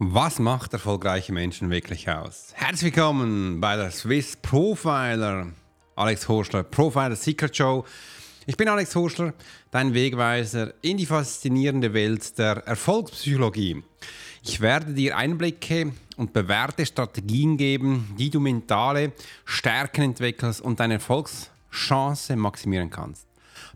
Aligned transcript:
Was 0.00 0.40
macht 0.40 0.72
erfolgreiche 0.72 1.32
Menschen 1.32 1.70
wirklich 1.70 2.10
aus? 2.10 2.48
Herzlich 2.54 2.96
willkommen 2.96 3.60
bei 3.60 3.76
der 3.76 3.92
Swiss 3.92 4.34
Profiler. 4.34 5.46
Alex 5.94 6.26
Horschler, 6.26 6.64
Profiler 6.64 7.14
Secret 7.14 7.56
Show. 7.56 7.84
Ich 8.44 8.56
bin 8.56 8.66
Alex 8.66 8.96
Horschler, 8.96 9.34
dein 9.70 9.94
Wegweiser 9.94 10.74
in 10.82 10.96
die 10.96 11.06
faszinierende 11.06 11.94
Welt 11.94 12.36
der 12.36 12.56
Erfolgspsychologie. 12.66 13.84
Ich 14.42 14.60
werde 14.60 14.94
dir 14.94 15.16
Einblicke 15.16 15.92
und 16.16 16.32
bewährte 16.32 16.84
Strategien 16.84 17.56
geben, 17.56 18.12
wie 18.16 18.30
du 18.30 18.40
mentale 18.40 19.12
Stärken 19.44 20.02
entwickelst 20.02 20.60
und 20.60 20.80
deine 20.80 20.94
Erfolgschance 20.94 22.34
maximieren 22.34 22.90
kannst. 22.90 23.28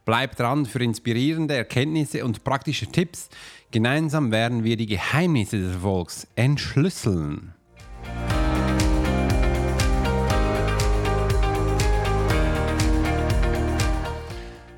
Bleib 0.05 0.37
dran 0.37 0.67
für 0.67 0.83
inspirierende 0.83 1.55
Erkenntnisse 1.55 2.25
und 2.25 2.43
praktische 2.43 2.87
Tipps. 2.87 3.29
Gemeinsam 3.71 4.33
werden 4.33 4.65
wir 4.65 4.79
die 4.79 4.87
Geheimnisse 4.87 5.59
des 5.59 5.75
Erfolgs 5.75 6.27
entschlüsseln. 6.37 7.53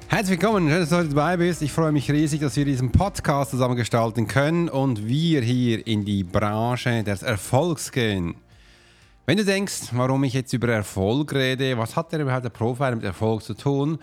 Herzlich 0.08 0.40
willkommen, 0.40 0.68
schön, 0.68 0.80
dass 0.80 0.88
du 0.88 0.96
heute 0.96 1.08
dabei 1.10 1.36
bist. 1.36 1.62
Ich 1.62 1.70
freue 1.70 1.92
mich 1.92 2.10
riesig, 2.10 2.40
dass 2.40 2.56
wir 2.56 2.64
diesen 2.64 2.90
Podcast 2.90 3.52
zusammen 3.52 3.76
gestalten 3.76 4.26
können 4.26 4.68
und 4.68 5.06
wir 5.06 5.40
hier 5.40 5.86
in 5.86 6.04
die 6.04 6.24
Branche 6.24 7.04
des 7.04 7.22
Erfolgs 7.22 7.92
gehen. 7.92 8.34
Wenn 9.24 9.36
du 9.36 9.44
denkst, 9.44 9.90
warum 9.92 10.24
ich 10.24 10.32
jetzt 10.32 10.52
über 10.52 10.66
Erfolg 10.66 11.32
rede, 11.32 11.78
was 11.78 11.94
hat 11.94 12.10
der 12.10 12.22
überhaupt 12.22 12.44
der 12.44 12.50
Profil 12.50 12.96
mit 12.96 13.04
Erfolg 13.04 13.44
zu 13.44 13.54
tun, 13.54 14.00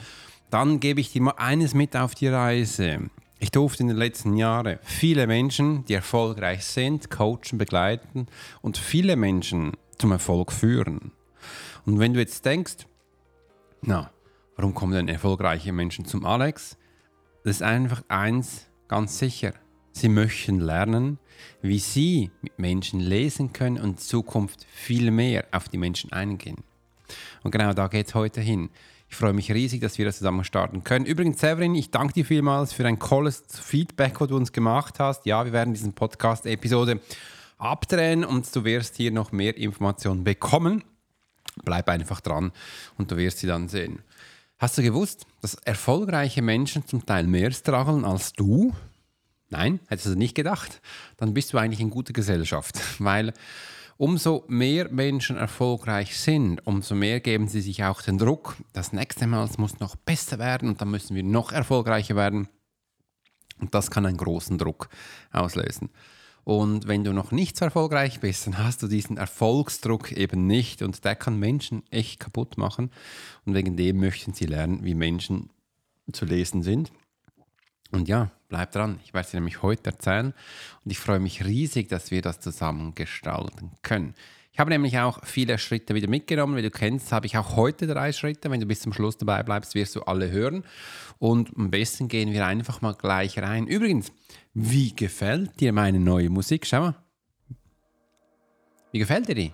dann 0.49 0.79
gebe 0.79 1.01
ich 1.01 1.11
dir 1.11 1.23
mal 1.23 1.33
eines 1.35 1.73
mit 1.73 1.93
auf 1.97 2.15
die 2.15 2.29
Reise. 2.29 3.09
Ich 3.39 3.51
durfte 3.51 3.83
in 3.83 3.87
den 3.87 3.97
letzten 3.97 4.35
Jahren 4.35 4.79
viele 4.81 5.27
Menschen, 5.27 5.85
die 5.85 5.93
erfolgreich 5.93 6.65
sind, 6.65 7.11
coachen, 7.11 7.57
begleiten 7.57 8.27
und 8.61 8.77
viele 8.77 9.15
Menschen 9.15 9.73
zum 9.99 10.11
Erfolg 10.11 10.51
führen. 10.51 11.11
Und 11.85 11.99
wenn 11.99 12.13
du 12.13 12.19
jetzt 12.19 12.45
denkst, 12.45 12.87
na, 13.81 14.11
warum 14.55 14.73
kommen 14.73 14.93
denn 14.93 15.07
erfolgreiche 15.07 15.71
Menschen 15.71 16.05
zum 16.05 16.25
Alex? 16.25 16.77
Das 17.43 17.57
ist 17.57 17.61
einfach 17.61 18.03
eins 18.07 18.67
ganz 18.87 19.19
sicher. 19.19 19.53
Sie 19.91 20.09
möchten 20.09 20.59
lernen, 20.59 21.19
wie 21.61 21.79
sie 21.79 22.31
mit 22.41 22.57
Menschen 22.57 22.99
lesen 22.99 23.53
können 23.53 23.77
und 23.77 23.89
in 23.89 23.97
Zukunft 23.97 24.65
viel 24.65 25.11
mehr 25.11 25.45
auf 25.51 25.69
die 25.69 25.77
Menschen 25.77 26.11
eingehen. 26.11 26.63
Und 27.43 27.51
genau 27.51 27.73
da 27.73 27.87
geht 27.87 28.07
es 28.07 28.15
heute 28.15 28.41
hin. 28.41 28.69
Ich 29.09 29.15
freue 29.15 29.33
mich 29.33 29.51
riesig, 29.51 29.81
dass 29.81 29.97
wir 29.97 30.05
das 30.05 30.17
zusammen 30.17 30.43
starten 30.43 30.83
können. 30.83 31.05
Übrigens, 31.05 31.39
Severin, 31.39 31.75
ich 31.75 31.91
danke 31.91 32.13
dir 32.13 32.25
vielmals 32.25 32.73
für 32.73 32.83
dein 32.83 32.99
tolles 32.99 33.43
Feedback, 33.49 34.17
das 34.19 34.27
du 34.27 34.35
uns 34.35 34.51
gemacht 34.51 34.99
hast. 34.99 35.25
Ja, 35.25 35.45
wir 35.45 35.53
werden 35.53 35.73
diesen 35.73 35.93
Podcast-Episode 35.93 36.99
abdrehen 37.57 38.23
und 38.23 38.53
du 38.55 38.63
wirst 38.63 38.97
hier 38.97 39.11
noch 39.11 39.31
mehr 39.31 39.55
Informationen 39.57 40.23
bekommen. 40.23 40.83
Bleib 41.63 41.89
einfach 41.89 42.21
dran 42.21 42.51
und 42.97 43.09
du 43.09 43.17
wirst 43.17 43.39
sie 43.39 43.47
dann 43.47 43.69
sehen. 43.69 43.99
Hast 44.59 44.77
du 44.77 44.83
gewusst, 44.83 45.25
dass 45.41 45.55
erfolgreiche 45.55 46.41
Menschen 46.41 46.85
zum 46.85 47.05
Teil 47.05 47.27
mehr 47.27 47.51
strugglen 47.51 48.05
als 48.05 48.33
du? 48.33 48.73
Nein, 49.49 49.79
hättest 49.87 50.07
du 50.07 50.15
nicht 50.15 50.35
gedacht? 50.35 50.81
Dann 51.17 51.33
bist 51.33 51.53
du 51.53 51.57
eigentlich 51.57 51.79
in 51.79 51.89
guter 51.89 52.13
Gesellschaft, 52.13 52.79
weil 52.99 53.33
Umso 53.97 54.45
mehr 54.47 54.89
Menschen 54.91 55.37
erfolgreich 55.37 56.19
sind, 56.19 56.65
umso 56.67 56.93
mehr 56.93 57.19
geben 57.19 57.47
sie 57.47 57.61
sich 57.61 57.83
auch 57.83 58.03
den 58.03 58.19
Druck, 58.19 58.55
das 58.71 58.93
nächste 58.93 59.25
Mal 59.25 59.49
muss 59.57 59.79
noch 59.79 59.95
besser 59.95 60.37
werden 60.37 60.69
und 60.69 60.81
dann 60.81 60.91
müssen 60.91 61.15
wir 61.15 61.23
noch 61.23 61.51
erfolgreicher 61.51 62.15
werden. 62.15 62.47
Und 63.59 63.73
das 63.73 63.89
kann 63.89 64.05
einen 64.05 64.17
großen 64.17 64.59
Druck 64.59 64.89
auslösen. 65.31 65.89
Und 66.43 66.87
wenn 66.87 67.03
du 67.03 67.11
noch 67.11 67.31
nicht 67.31 67.57
so 67.57 67.65
erfolgreich 67.65 68.19
bist, 68.19 68.45
dann 68.45 68.59
hast 68.59 68.83
du 68.83 68.87
diesen 68.87 69.17
Erfolgsdruck 69.17 70.11
eben 70.11 70.45
nicht 70.45 70.81
und 70.83 71.03
der 71.03 71.15
kann 71.15 71.37
Menschen 71.39 71.83
echt 71.89 72.19
kaputt 72.19 72.57
machen. 72.57 72.91
Und 73.45 73.55
wegen 73.55 73.75
dem 73.75 73.99
möchten 73.99 74.33
sie 74.33 74.45
lernen, 74.45 74.85
wie 74.85 74.93
Menschen 74.93 75.49
zu 76.13 76.23
lesen 76.23 76.61
sind. 76.61 76.91
Und 77.91 78.07
ja, 78.07 78.31
bleib 78.49 78.71
dran. 78.71 78.99
Ich 79.05 79.13
werde 79.13 79.29
dir 79.29 79.37
nämlich 79.37 79.61
heute 79.61 79.91
erzählen 79.91 80.33
und 80.83 80.91
ich 80.91 80.99
freue 80.99 81.19
mich 81.19 81.45
riesig, 81.45 81.89
dass 81.89 82.11
wir 82.11 82.21
das 82.21 82.39
zusammen 82.39 82.93
gestalten 82.95 83.71
können. 83.81 84.13
Ich 84.57 84.59
habe 84.59 84.71
nämlich 84.71 84.97
auch 84.97 85.23
viele 85.23 85.59
Schritte 85.59 85.93
wieder 85.93 86.09
mitgenommen. 86.09 86.55
Wie 86.55 86.63
du 86.63 86.71
kennst, 86.71 87.11
habe 87.11 87.27
ich 87.27 87.37
auch 87.37 87.55
heute 87.55 87.85
drei 87.85 88.11
Schritte. 88.11 88.49
Wenn 88.49 88.59
du 88.59 88.65
bis 88.65 88.81
zum 88.81 88.91
Schluss 88.91 89.15
dabei 89.15 89.43
bleibst, 89.43 89.75
wirst 89.75 89.95
du 89.95 90.01
alle 90.01 90.31
hören. 90.31 90.63
Und 91.19 91.51
am 91.55 91.69
besten 91.69 92.07
gehen 92.07 92.33
wir 92.33 92.47
einfach 92.47 92.81
mal 92.81 92.95
gleich 92.95 93.37
rein. 93.37 93.67
Übrigens, 93.67 94.11
wie 94.55 94.95
gefällt 94.95 95.59
dir 95.59 95.73
meine 95.73 95.99
neue 95.99 96.31
Musik? 96.31 96.65
Schau 96.65 96.79
mal. 96.79 96.95
Wie 98.91 98.97
gefällt 98.97 99.27
dir 99.27 99.35
die? 99.35 99.53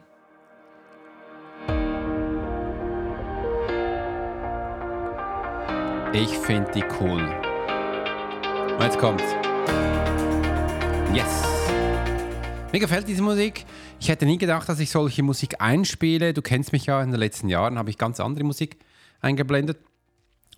Ich 6.14 6.30
finde 6.38 6.72
die 6.72 6.86
cool. 7.02 7.53
Jetzt 8.80 8.98
kommt's. 8.98 9.24
Yes! 11.14 11.44
Mir 12.72 12.80
gefällt 12.80 13.08
diese 13.08 13.22
Musik. 13.22 13.66
Ich 14.00 14.10
hätte 14.10 14.26
nie 14.26 14.38
gedacht, 14.38 14.68
dass 14.68 14.80
ich 14.80 14.90
solche 14.90 15.24
Musik 15.24 15.62
einspiele. 15.62 16.34
Du 16.34 16.42
kennst 16.42 16.74
mich 16.74 16.88
ja, 16.88 17.02
in 17.02 17.12
den 17.12 17.20
letzten 17.20 17.50
Jahren 17.50 17.78
habe 17.78 17.90
ich 17.90 17.98
ganz 17.98 18.20
andere 18.20 18.44
Musik 18.44 18.78
eingeblendet. 19.22 19.78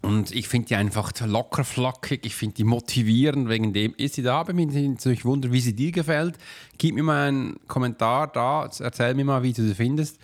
Und 0.01 0.31
ich 0.31 0.47
finde 0.47 0.67
die 0.67 0.75
einfach 0.75 1.11
locker 1.25 1.63
flackig, 1.63 2.25
ich 2.25 2.35
finde 2.35 2.55
die 2.55 2.63
motivierend, 2.63 3.49
wegen 3.49 3.73
dem 3.73 3.93
ist 3.97 4.15
sie 4.15 4.21
da. 4.21 4.39
Aber 4.39 4.53
mich 4.53 4.67
natürlich 4.67 5.25
wundern, 5.25 5.51
wie 5.51 5.61
sie 5.61 5.75
dir 5.75 5.91
gefällt. 5.91 6.37
Gib 6.77 6.95
mir 6.95 7.03
mal 7.03 7.27
einen 7.27 7.59
Kommentar 7.67 8.27
da, 8.27 8.69
erzähl 8.79 9.13
mir 9.15 9.25
mal, 9.25 9.43
wie 9.43 9.53
du 9.53 9.63
sie 9.63 9.75
findest. 9.75 10.19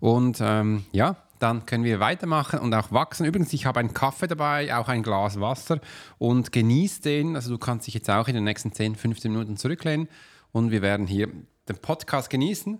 Und 0.00 0.38
ähm, 0.40 0.84
ja, 0.92 1.16
dann 1.40 1.66
können 1.66 1.84
wir 1.84 2.00
weitermachen 2.00 2.60
und 2.60 2.72
auch 2.74 2.92
wachsen. 2.92 3.26
Übrigens, 3.26 3.52
ich 3.52 3.66
habe 3.66 3.80
einen 3.80 3.94
Kaffee 3.94 4.28
dabei, 4.28 4.74
auch 4.76 4.88
ein 4.88 5.02
Glas 5.02 5.40
Wasser 5.40 5.80
und 6.18 6.52
genieß 6.52 7.00
den. 7.00 7.34
Also 7.34 7.50
du 7.50 7.58
kannst 7.58 7.86
dich 7.86 7.94
jetzt 7.94 8.10
auch 8.10 8.28
in 8.28 8.34
den 8.34 8.44
nächsten 8.44 8.72
10, 8.72 8.94
15 8.94 9.32
Minuten 9.32 9.56
zurücklehnen 9.56 10.08
und 10.52 10.70
wir 10.70 10.82
werden 10.82 11.06
hier 11.06 11.28
den 11.68 11.78
Podcast 11.80 12.30
genießen. 12.30 12.78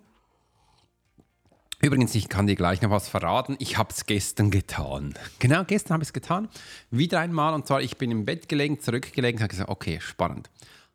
Übrigens, 1.83 2.15
ich 2.15 2.29
kann 2.29 2.47
dir 2.47 2.57
gleich 2.57 2.83
noch 2.83 2.91
was 2.91 3.09
verraten. 3.09 3.57
Ich 3.59 3.79
habe 3.79 3.89
es 3.91 4.05
gestern 4.05 4.51
getan. 4.51 5.15
Genau, 5.39 5.65
gestern 5.65 5.95
habe 5.95 6.03
ich 6.03 6.11
es 6.11 6.13
getan. 6.13 6.51
Wieder 6.91 7.21
einmal. 7.21 7.55
Und 7.55 7.67
zwar, 7.67 7.81
ich 7.81 7.97
bin 7.97 8.11
im 8.11 8.27
Bett 8.27 8.51
gelegen, 8.51 8.81
zurückgelegen 8.81 9.41
habe 9.41 9.49
gesagt, 9.49 9.71
okay, 9.71 9.99
spannend. 9.99 10.51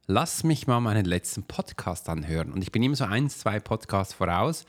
Lass 0.06 0.44
mich 0.44 0.68
mal 0.68 0.82
meinen 0.82 1.06
letzten 1.06 1.42
Podcast 1.42 2.08
anhören. 2.08 2.54
Und 2.54 2.62
ich 2.62 2.72
bin 2.72 2.84
immer 2.84 2.96
so 2.96 3.06
ein, 3.06 3.32
zwei 3.32 3.60
Podcasts 3.60 4.14
voraus. 4.14 4.68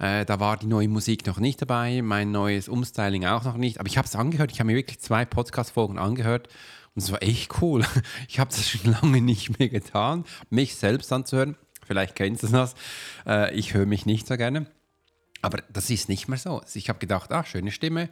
Äh, 0.00 0.24
da 0.24 0.40
war 0.40 0.56
die 0.56 0.66
neue 0.66 0.88
Musik 0.88 1.26
noch 1.26 1.38
nicht 1.38 1.60
dabei, 1.60 2.00
mein 2.00 2.32
neues 2.32 2.68
Umstyling 2.68 3.26
auch 3.26 3.44
noch 3.44 3.58
nicht. 3.58 3.78
Aber 3.78 3.86
ich 3.86 3.98
habe 3.98 4.08
es 4.08 4.16
angehört. 4.16 4.50
Ich 4.50 4.58
habe 4.58 4.68
mir 4.68 4.76
wirklich 4.76 4.98
zwei 4.98 5.26
Podcast-Folgen 5.26 5.98
angehört. 5.98 6.48
Und 6.94 7.02
es 7.02 7.12
war 7.12 7.22
echt 7.22 7.60
cool. 7.60 7.84
Ich 8.28 8.40
habe 8.40 8.50
das 8.50 8.68
schon 8.68 8.90
lange 8.90 9.20
nicht 9.20 9.58
mehr 9.58 9.68
getan, 9.68 10.24
mich 10.48 10.76
selbst 10.76 11.12
anzuhören. 11.12 11.56
Vielleicht 11.86 12.16
kennst 12.16 12.42
du 12.44 12.48
das. 12.48 12.74
Äh, 13.26 13.54
ich 13.54 13.74
höre 13.74 13.84
mich 13.84 14.06
nicht 14.06 14.26
so 14.26 14.36
gerne. 14.38 14.66
Aber 15.42 15.62
das 15.70 15.90
ist 15.90 16.08
nicht 16.08 16.28
mehr 16.28 16.38
so. 16.38 16.62
Ich 16.74 16.88
habe 16.88 16.98
gedacht, 16.98 17.30
ah, 17.32 17.44
schöne 17.44 17.70
Stimme. 17.70 18.08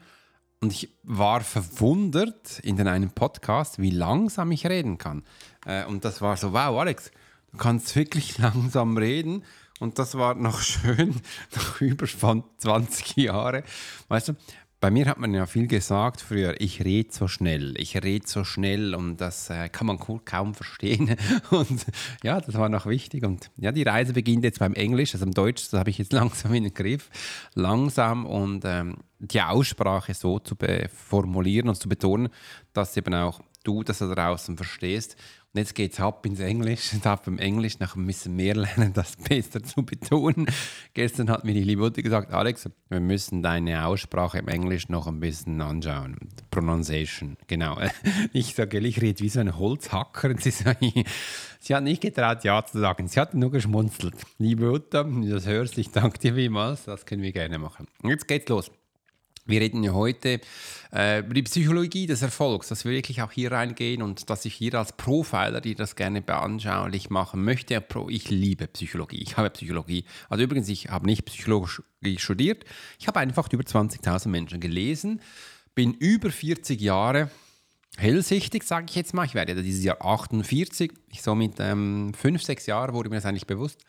Und 0.61 0.73
ich 0.73 0.91
war 1.05 1.41
verwundert 1.41 2.59
in 2.61 2.77
den 2.77 2.89
einem 2.89 3.13
Podcast, 3.13 3.81
wie 3.81 3.91
langsam 3.91 4.53
ich 4.53 4.67
reden 4.67 4.99
kann. 4.99 5.23
Äh, 5.65 5.85
und 5.87 6.05
das 6.05 6.21
war 6.21 6.37
so, 6.37 6.53
wow, 6.53 6.79
Alex, 6.79 7.13
du 7.53 7.57
kannst 7.57 7.97
wirklich 7.97 8.37
langsam 8.39 8.99
reden. 8.99 9.45
Und 9.79 9.99
das 9.99 10.17
war 10.17 10.35
noch 10.35 10.61
schön, 10.61 11.21
nach 11.55 11.81
über 11.81 12.07
20 12.07 13.17
Jahren. 13.17 13.63
Weißt 14.09 14.29
du, 14.29 14.35
bei 14.81 14.93
mir 14.93 15.07
hat 15.07 15.19
man 15.19 15.35
ja 15.35 15.47
viel 15.47 15.67
gesagt 15.67 16.21
früher, 16.21 16.61
ich 16.61 16.85
rede 16.85 17.13
so 17.13 17.27
schnell, 17.27 17.75
ich 17.79 18.01
rede 18.01 18.29
so 18.29 18.45
schnell 18.45 18.95
und 18.95 19.17
das 19.17 19.51
äh, 19.51 19.69
kann 19.69 19.89
man 19.89 19.99
kaum 20.25 20.55
verstehen. 20.55 21.17
Und 21.51 21.85
ja, 22.23 22.41
das 22.41 22.55
war 22.55 22.69
noch 22.69 22.87
wichtig. 22.87 23.25
Und 23.25 23.51
ja, 23.57 23.73
die 23.73 23.83
Reise 23.83 24.13
beginnt 24.13 24.45
jetzt 24.45 24.61
beim 24.61 24.75
Englisch, 24.75 25.15
also 25.15 25.27
im 25.27 25.35
Deutsch, 25.35 25.69
das 25.69 25.81
habe 25.81 25.91
ich 25.91 25.99
jetzt 25.99 26.13
langsam 26.13 26.55
in 26.55 26.63
den 26.63 26.75
Griff. 26.75 27.11
Langsam 27.55 28.25
und 28.25 28.65
ähm, 28.65 28.99
die 29.19 29.43
Aussprache 29.43 30.15
so 30.15 30.39
zu 30.39 30.57
formulieren 30.95 31.69
und 31.69 31.75
zu 31.75 31.89
betonen, 31.89 32.29
dass 32.73 32.97
eben 32.97 33.15
auch 33.15 33.41
du 33.65 33.83
das 33.83 33.99
da 33.99 34.15
draußen 34.15 34.57
verstehst. 34.57 35.17
Und 35.59 35.63
jetzt 35.63 35.75
geht 35.75 35.93
es 35.93 35.99
ab 35.99 36.25
ins 36.25 36.39
Englisch. 36.39 36.93
Ich 36.99 37.01
darf 37.01 37.23
beim 37.23 37.39
Englisch 37.39 37.79
ein 37.81 38.07
bisschen 38.07 38.37
mehr 38.37 38.55
lernen, 38.55 38.93
das 38.93 39.17
besser 39.17 39.61
zu 39.61 39.85
betonen. 39.85 40.47
Gestern 40.95 41.29
hat 41.31 41.45
mir 41.45 41.53
die 41.53 41.65
liebe 41.65 41.83
Mutter 41.83 42.01
gesagt, 42.01 42.33
Alex, 42.33 42.71
wir 42.89 43.01
müssen 43.01 43.43
deine 43.43 43.85
Aussprache 43.85 44.39
im 44.39 44.47
Englisch 44.47 44.89
noch 44.89 45.09
ein 45.09 45.19
bisschen 45.19 45.61
anschauen. 45.61 46.17
Pronunciation, 46.53 47.37
genau. 47.49 47.77
Ich 48.33 48.55
sage, 48.55 48.79
ich 48.79 49.03
rede 49.03 49.19
wie 49.19 49.29
so 49.29 49.41
ein 49.41 49.59
Holzhacker. 49.59 50.29
Und 50.29 50.41
sie, 50.45 50.51
sagt, 50.51 50.79
sie 51.59 51.75
hat 51.75 51.83
nicht 51.83 52.03
getraut, 52.03 52.45
Ja 52.45 52.65
zu 52.65 52.79
sagen. 52.79 53.09
Sie 53.09 53.19
hat 53.19 53.35
nur 53.35 53.51
geschmunzelt. 53.51 54.15
Liebe 54.39 54.81
du 54.91 55.29
das 55.29 55.47
hörst, 55.47 55.77
ich 55.77 55.91
danke 55.91 56.21
dir 56.21 56.35
vielmals. 56.35 56.85
Das 56.85 57.05
können 57.05 57.23
wir 57.23 57.33
gerne 57.33 57.59
machen. 57.59 57.89
Und 58.01 58.11
jetzt 58.11 58.29
geht's 58.29 58.49
los. 58.49 58.71
Wir 59.49 59.63
reden 59.63 59.83
ja 59.83 59.95
heute 59.95 60.41
äh, 60.93 61.21
über 61.21 61.33
die 61.33 61.43
Psychologie 61.43 62.07
des 62.07 62.21
Erfolgs, 62.21 62.69
dass 62.69 62.85
wir 62.85 62.93
wirklich 62.93 63.23
auch 63.23 63.33
hier 63.33 63.51
reingehen 63.51 64.03
und 64.03 64.29
dass 64.29 64.45
ich 64.45 64.55
hier 64.55 64.75
als 64.75 64.93
Profiler, 64.93 65.63
die 65.63 65.75
das 65.75 65.97
gerne 65.97 66.21
beanschaulich 66.21 67.09
machen 67.09 67.43
möchte, 67.45 67.83
ich 68.09 68.29
liebe 68.29 68.67
Psychologie. 68.67 69.23
Ich 69.23 69.39
habe 69.39 69.49
Psychologie. 69.49 70.05
Also 70.29 70.45
übrigens, 70.45 70.69
ich 70.69 70.91
habe 70.91 71.07
nicht 71.07 71.25
Psychologie 71.25 72.19
studiert. 72.19 72.65
Ich 72.99 73.09
habe 73.09 73.21
einfach 73.21 73.51
über 73.51 73.65
20.000 73.65 74.29
Menschen 74.29 74.61
gelesen, 74.61 75.23
bin 75.75 75.95
über 75.95 76.31
40 76.31 76.79
Jahre 76.79 77.31
hellsichtig, 77.97 78.65
sage 78.65 78.87
ich 78.91 78.97
jetzt 78.97 79.15
mal. 79.15 79.25
Ich 79.25 79.35
werde 79.35 79.63
dieses 79.63 79.83
Jahr 79.83 80.05
48. 80.05 80.93
Ich 81.09 81.23
so 81.23 81.35
mit 81.35 81.55
ähm, 81.59 82.13
5, 82.13 82.43
6 82.43 82.67
Jahren 82.67 82.93
wurde 82.93 83.09
mir 83.09 83.17
das 83.17 83.25
eigentlich 83.25 83.47
bewusst. 83.47 83.81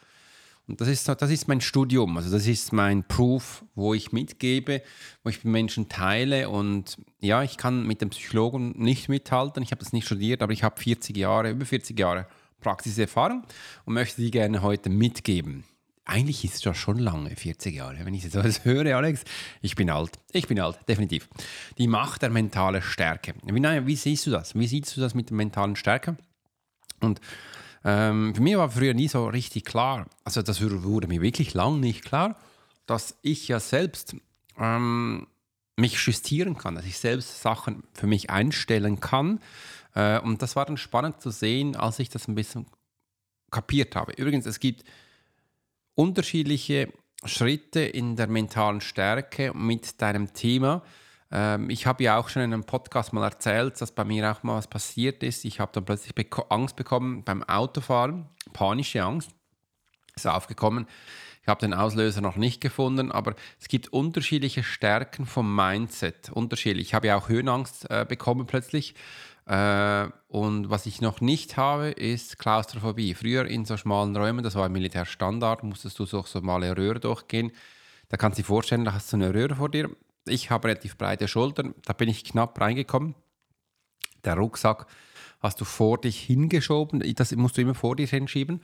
Und 0.70 0.80
das 0.80 0.88
ist, 0.88 1.08
das 1.08 1.32
ist 1.32 1.48
mein 1.48 1.62
Studium, 1.62 2.16
also 2.16 2.30
das 2.30 2.46
ist 2.46 2.74
mein 2.74 3.04
Proof, 3.04 3.66
wo 3.74 3.96
ich 3.96 4.12
mitgebe, 4.12 4.84
wo 5.24 5.32
ich 5.32 5.44
mit 5.44 5.52
Menschen 5.52 5.90
teile. 5.90 6.50
Und 6.50 6.98
ja, 7.20 7.42
ich 7.42 7.58
kann 7.58 7.88
mit 7.88 8.02
dem 8.02 8.12
Psychologen 8.12 8.76
nicht 8.78 9.10
mithalten. 9.10 9.64
Ich 9.64 9.72
habe 9.72 9.84
das 9.84 9.94
nicht 9.94 10.06
studiert, 10.06 10.44
aber 10.44 10.54
ich 10.54 10.64
habe 10.64 10.80
40 10.80 11.18
Jahre, 11.18 11.50
über 11.50 11.66
40 11.66 11.98
Jahre 11.98 12.28
Praxiserfahrung 12.62 13.44
und 13.86 13.94
möchte 13.96 14.22
die 14.22 14.30
gerne 14.30 14.62
heute 14.62 14.92
mitgeben. 14.92 15.64
Eigentlich 16.06 16.44
ist 16.44 16.56
es 16.56 16.64
ja 16.64 16.76
schon 16.76 17.00
lange, 17.00 17.36
40 17.36 17.76
Jahre. 17.76 17.98
Wenn 18.04 18.14
ich 18.14 18.24
jetzt 18.24 18.36
alles 18.36 18.64
höre, 18.64 18.96
Alex, 18.96 19.24
ich 19.62 19.76
bin 19.76 19.90
alt. 19.90 20.20
Ich 20.34 20.48
bin 20.48 20.60
alt, 20.60 20.78
definitiv. 20.88 21.30
Die 21.80 21.88
Macht 21.88 22.22
der 22.22 22.30
mentalen 22.30 22.84
Stärke. 22.84 23.34
Wie, 23.44 23.62
wie 23.64 23.96
siehst 23.96 24.28
du 24.28 24.32
das? 24.32 24.54
Wie 24.54 24.68
siehst 24.68 24.96
du 24.96 25.02
das 25.02 25.16
mit 25.16 25.32
der 25.32 25.38
mentalen 25.38 25.76
Stärke? 25.76 26.16
Und 27.00 27.22
ähm, 27.84 28.36
für 28.36 28.42
mich 28.42 28.58
war 28.58 28.70
früher 28.70 28.94
nie 28.94 29.08
so 29.08 29.28
richtig 29.28 29.66
klar, 29.66 30.08
also 30.24 30.42
das 30.42 30.62
wurde 30.62 31.08
mir 31.08 31.22
wirklich 31.22 31.54
lang 31.54 31.80
nicht 31.80 32.04
klar, 32.04 32.38
dass 32.86 33.18
ich 33.22 33.48
ja 33.48 33.60
selbst 33.60 34.16
ähm, 34.58 35.28
mich 35.78 35.94
justieren 36.06 36.58
kann, 36.58 36.76
dass 36.76 36.86
ich 36.86 36.98
selbst 36.98 37.42
Sachen 37.42 37.84
für 37.94 38.08
mich 38.08 38.30
einstellen 38.30 39.00
kann. 39.00 39.40
Äh, 39.96 40.20
und 40.20 40.42
das 40.42 40.56
war 40.56 40.66
dann 40.66 40.78
spannend 40.78 41.22
zu 41.22 41.32
sehen, 41.32 41.76
als 41.76 42.00
ich 42.00 42.10
das 42.10 42.28
ein 42.28 42.36
bisschen 42.36 42.68
kapiert 43.50 43.96
habe. 43.96 44.12
Übrigens, 44.14 44.46
es 44.46 44.60
gibt 44.60 44.84
unterschiedliche 45.96 46.92
Schritte 47.26 47.82
in 47.82 48.16
der 48.16 48.28
mentalen 48.28 48.82
Stärke 48.82 49.54
mit 49.54 50.02
deinem 50.02 50.34
Thema. 50.34 50.84
Ähm, 51.32 51.70
ich 51.70 51.86
habe 51.86 52.04
ja 52.04 52.18
auch 52.18 52.30
schon 52.30 52.42
in 52.42 52.54
einem 52.54 52.64
Podcast 52.64 53.14
mal 53.14 53.24
erzählt, 53.24 53.80
dass 53.82 53.92
bei 53.92 54.04
mir 54.04 54.32
auch 54.32 54.44
mal 54.44 54.58
was 54.58 54.68
passiert 54.68 55.24
ist. 55.24 55.46
Ich 55.46 55.60
habe 55.60 55.72
dann 55.74 55.86
plötzlich 55.86 56.16
beko 56.16 56.44
Angst 56.50 56.76
bekommen 56.76 57.24
beim 57.24 57.44
Autofahren, 57.44 58.28
panische 58.54 59.04
Angst. 59.04 59.32
Ist 60.16 60.28
aufgekommen. 60.28 60.88
Ich 61.42 61.48
habe 61.48 61.62
den 61.62 61.74
Auslöser 61.74 62.22
noch 62.22 62.36
nicht 62.36 62.62
gefunden, 62.62 63.12
aber 63.12 63.36
es 63.60 63.68
gibt 63.68 63.94
unterschiedliche 63.94 64.64
Stärken 64.64 65.26
vom 65.26 65.56
Mindset. 65.56 66.30
Unterschiedlich. 66.30 66.88
Ich 66.88 66.94
habe 66.94 67.08
ja 67.08 67.16
auch 67.16 67.30
Höhenangst 67.30 67.90
äh, 67.90 68.06
bekommen 68.08 68.46
plötzlich. 68.46 68.96
Äh, 69.46 70.10
und 70.28 70.70
was 70.70 70.86
ich 70.86 71.02
noch 71.02 71.22
nicht 71.22 71.58
habe, 71.58 71.90
ist 71.90 72.38
Klaustrophobie. 72.38 73.16
Früher 73.16 73.46
in 73.46 73.66
so 73.66 73.78
schmalen 73.78 74.16
Räumen, 74.16 74.44
das 74.44 74.56
war 74.56 74.66
im 74.66 74.74
Militärstandard, 74.74 75.64
musstest 75.64 75.98
du 75.98 76.06
so 76.06 76.24
schmale 76.24 76.76
Röhre 76.76 77.00
durchgehen. 77.00 77.52
Da 78.10 78.18
kannst 78.18 78.38
du 78.38 78.44
dir 78.44 78.48
vorstellen, 78.48 78.86
da 78.86 78.94
hast 78.94 79.12
du 79.12 79.18
eine 79.18 79.34
Röhre 79.34 79.56
vor 79.56 79.70
dir 79.70 79.90
ich 80.30 80.52
habe 80.52 80.68
relativ 80.68 80.98
breite 80.98 81.28
Schultern, 81.28 81.74
da 81.86 81.94
bin 81.94 82.10
ich 82.10 82.24
knapp 82.24 82.60
reingekommen. 82.60 83.16
Der 84.24 84.36
Rucksack 84.36 84.88
hast 85.40 85.62
du 85.62 85.66
vor 85.66 86.00
dich 86.00 86.20
hingeschoben, 86.20 87.02
das 87.16 87.36
musst 87.36 87.58
du 87.58 87.62
immer 87.62 87.76
vor 87.76 87.96
dir 87.96 88.08
hinschieben. 88.08 88.62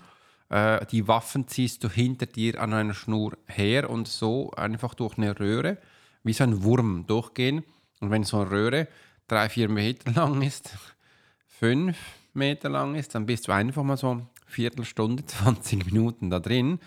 Äh, 0.49 0.85
die 0.87 1.07
Waffen 1.07 1.47
ziehst 1.47 1.83
du 1.83 1.89
hinter 1.89 2.25
dir 2.25 2.61
an 2.61 2.73
einer 2.73 2.93
Schnur 2.93 3.37
her 3.47 3.89
und 3.89 4.07
so 4.07 4.51
einfach 4.51 4.93
durch 4.93 5.17
eine 5.17 5.39
Röhre, 5.39 5.77
wie 6.23 6.33
so 6.33 6.43
ein 6.43 6.63
Wurm 6.63 7.05
durchgehen. 7.07 7.63
Und 7.99 8.11
wenn 8.11 8.23
so 8.23 8.39
eine 8.39 8.51
Röhre 8.51 8.87
drei, 9.27 9.49
vier 9.49 9.69
Meter 9.69 10.11
lang 10.11 10.41
ist, 10.41 10.71
fünf 11.47 11.97
Meter 12.33 12.69
lang 12.69 12.95
ist, 12.95 13.15
dann 13.15 13.25
bist 13.25 13.47
du 13.47 13.53
einfach 13.53 13.83
mal 13.83 13.97
so 13.97 14.11
eine 14.11 14.27
Viertelstunde, 14.45 15.25
20 15.27 15.85
Minuten 15.85 16.29
da 16.29 16.39
drin 16.39 16.79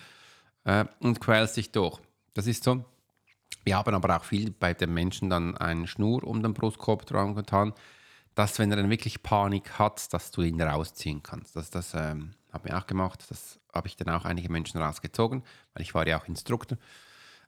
äh, 0.64 0.84
und 1.00 1.20
quälst 1.20 1.56
dich 1.56 1.72
durch. 1.72 1.98
Das 2.34 2.46
ist 2.46 2.62
so 2.62 2.84
wir 3.68 3.76
haben 3.76 3.94
aber 3.94 4.16
auch 4.16 4.24
viel 4.24 4.50
bei 4.50 4.72
den 4.72 4.94
Menschen 4.94 5.28
dann 5.28 5.54
eine 5.58 5.86
Schnur 5.86 6.24
um 6.24 6.42
den 6.42 6.54
Brustkorb 6.54 7.04
dran 7.04 7.34
getan, 7.34 7.74
dass, 8.34 8.58
wenn 8.58 8.70
er 8.70 8.78
dann 8.78 8.88
wirklich 8.88 9.22
Panik 9.22 9.78
hat, 9.78 10.10
dass 10.14 10.30
du 10.30 10.40
ihn 10.40 10.58
rausziehen 10.58 11.22
kannst. 11.22 11.54
Das, 11.54 11.68
das 11.68 11.92
ähm, 11.92 12.30
habe 12.50 12.68
ich 12.68 12.74
auch 12.74 12.86
gemacht. 12.86 13.26
Das 13.28 13.60
habe 13.74 13.86
ich 13.86 13.96
dann 13.96 14.08
auch 14.08 14.24
einige 14.24 14.50
Menschen 14.50 14.80
rausgezogen, 14.80 15.42
weil 15.74 15.82
ich 15.82 15.94
war 15.94 16.08
ja 16.08 16.18
auch 16.18 16.26
Instruktor. 16.26 16.78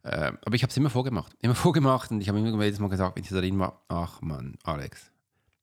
Äh, 0.02 0.32
aber 0.44 0.54
ich 0.54 0.62
habe 0.62 0.70
es 0.70 0.76
immer 0.76 0.90
vorgemacht. 0.90 1.34
Immer 1.40 1.54
vorgemacht 1.66 2.10
und 2.10 2.20
ich 2.20 2.28
habe 2.28 2.38
immer 2.38 2.64
jedes 2.64 2.80
Mal 2.80 2.90
gesagt, 2.90 3.16
wenn 3.16 3.24
ich 3.24 3.30
da 3.30 3.40
drin 3.40 3.58
war, 3.58 3.80
ach 3.88 4.20
Mann, 4.20 4.58
Alex, 4.62 5.10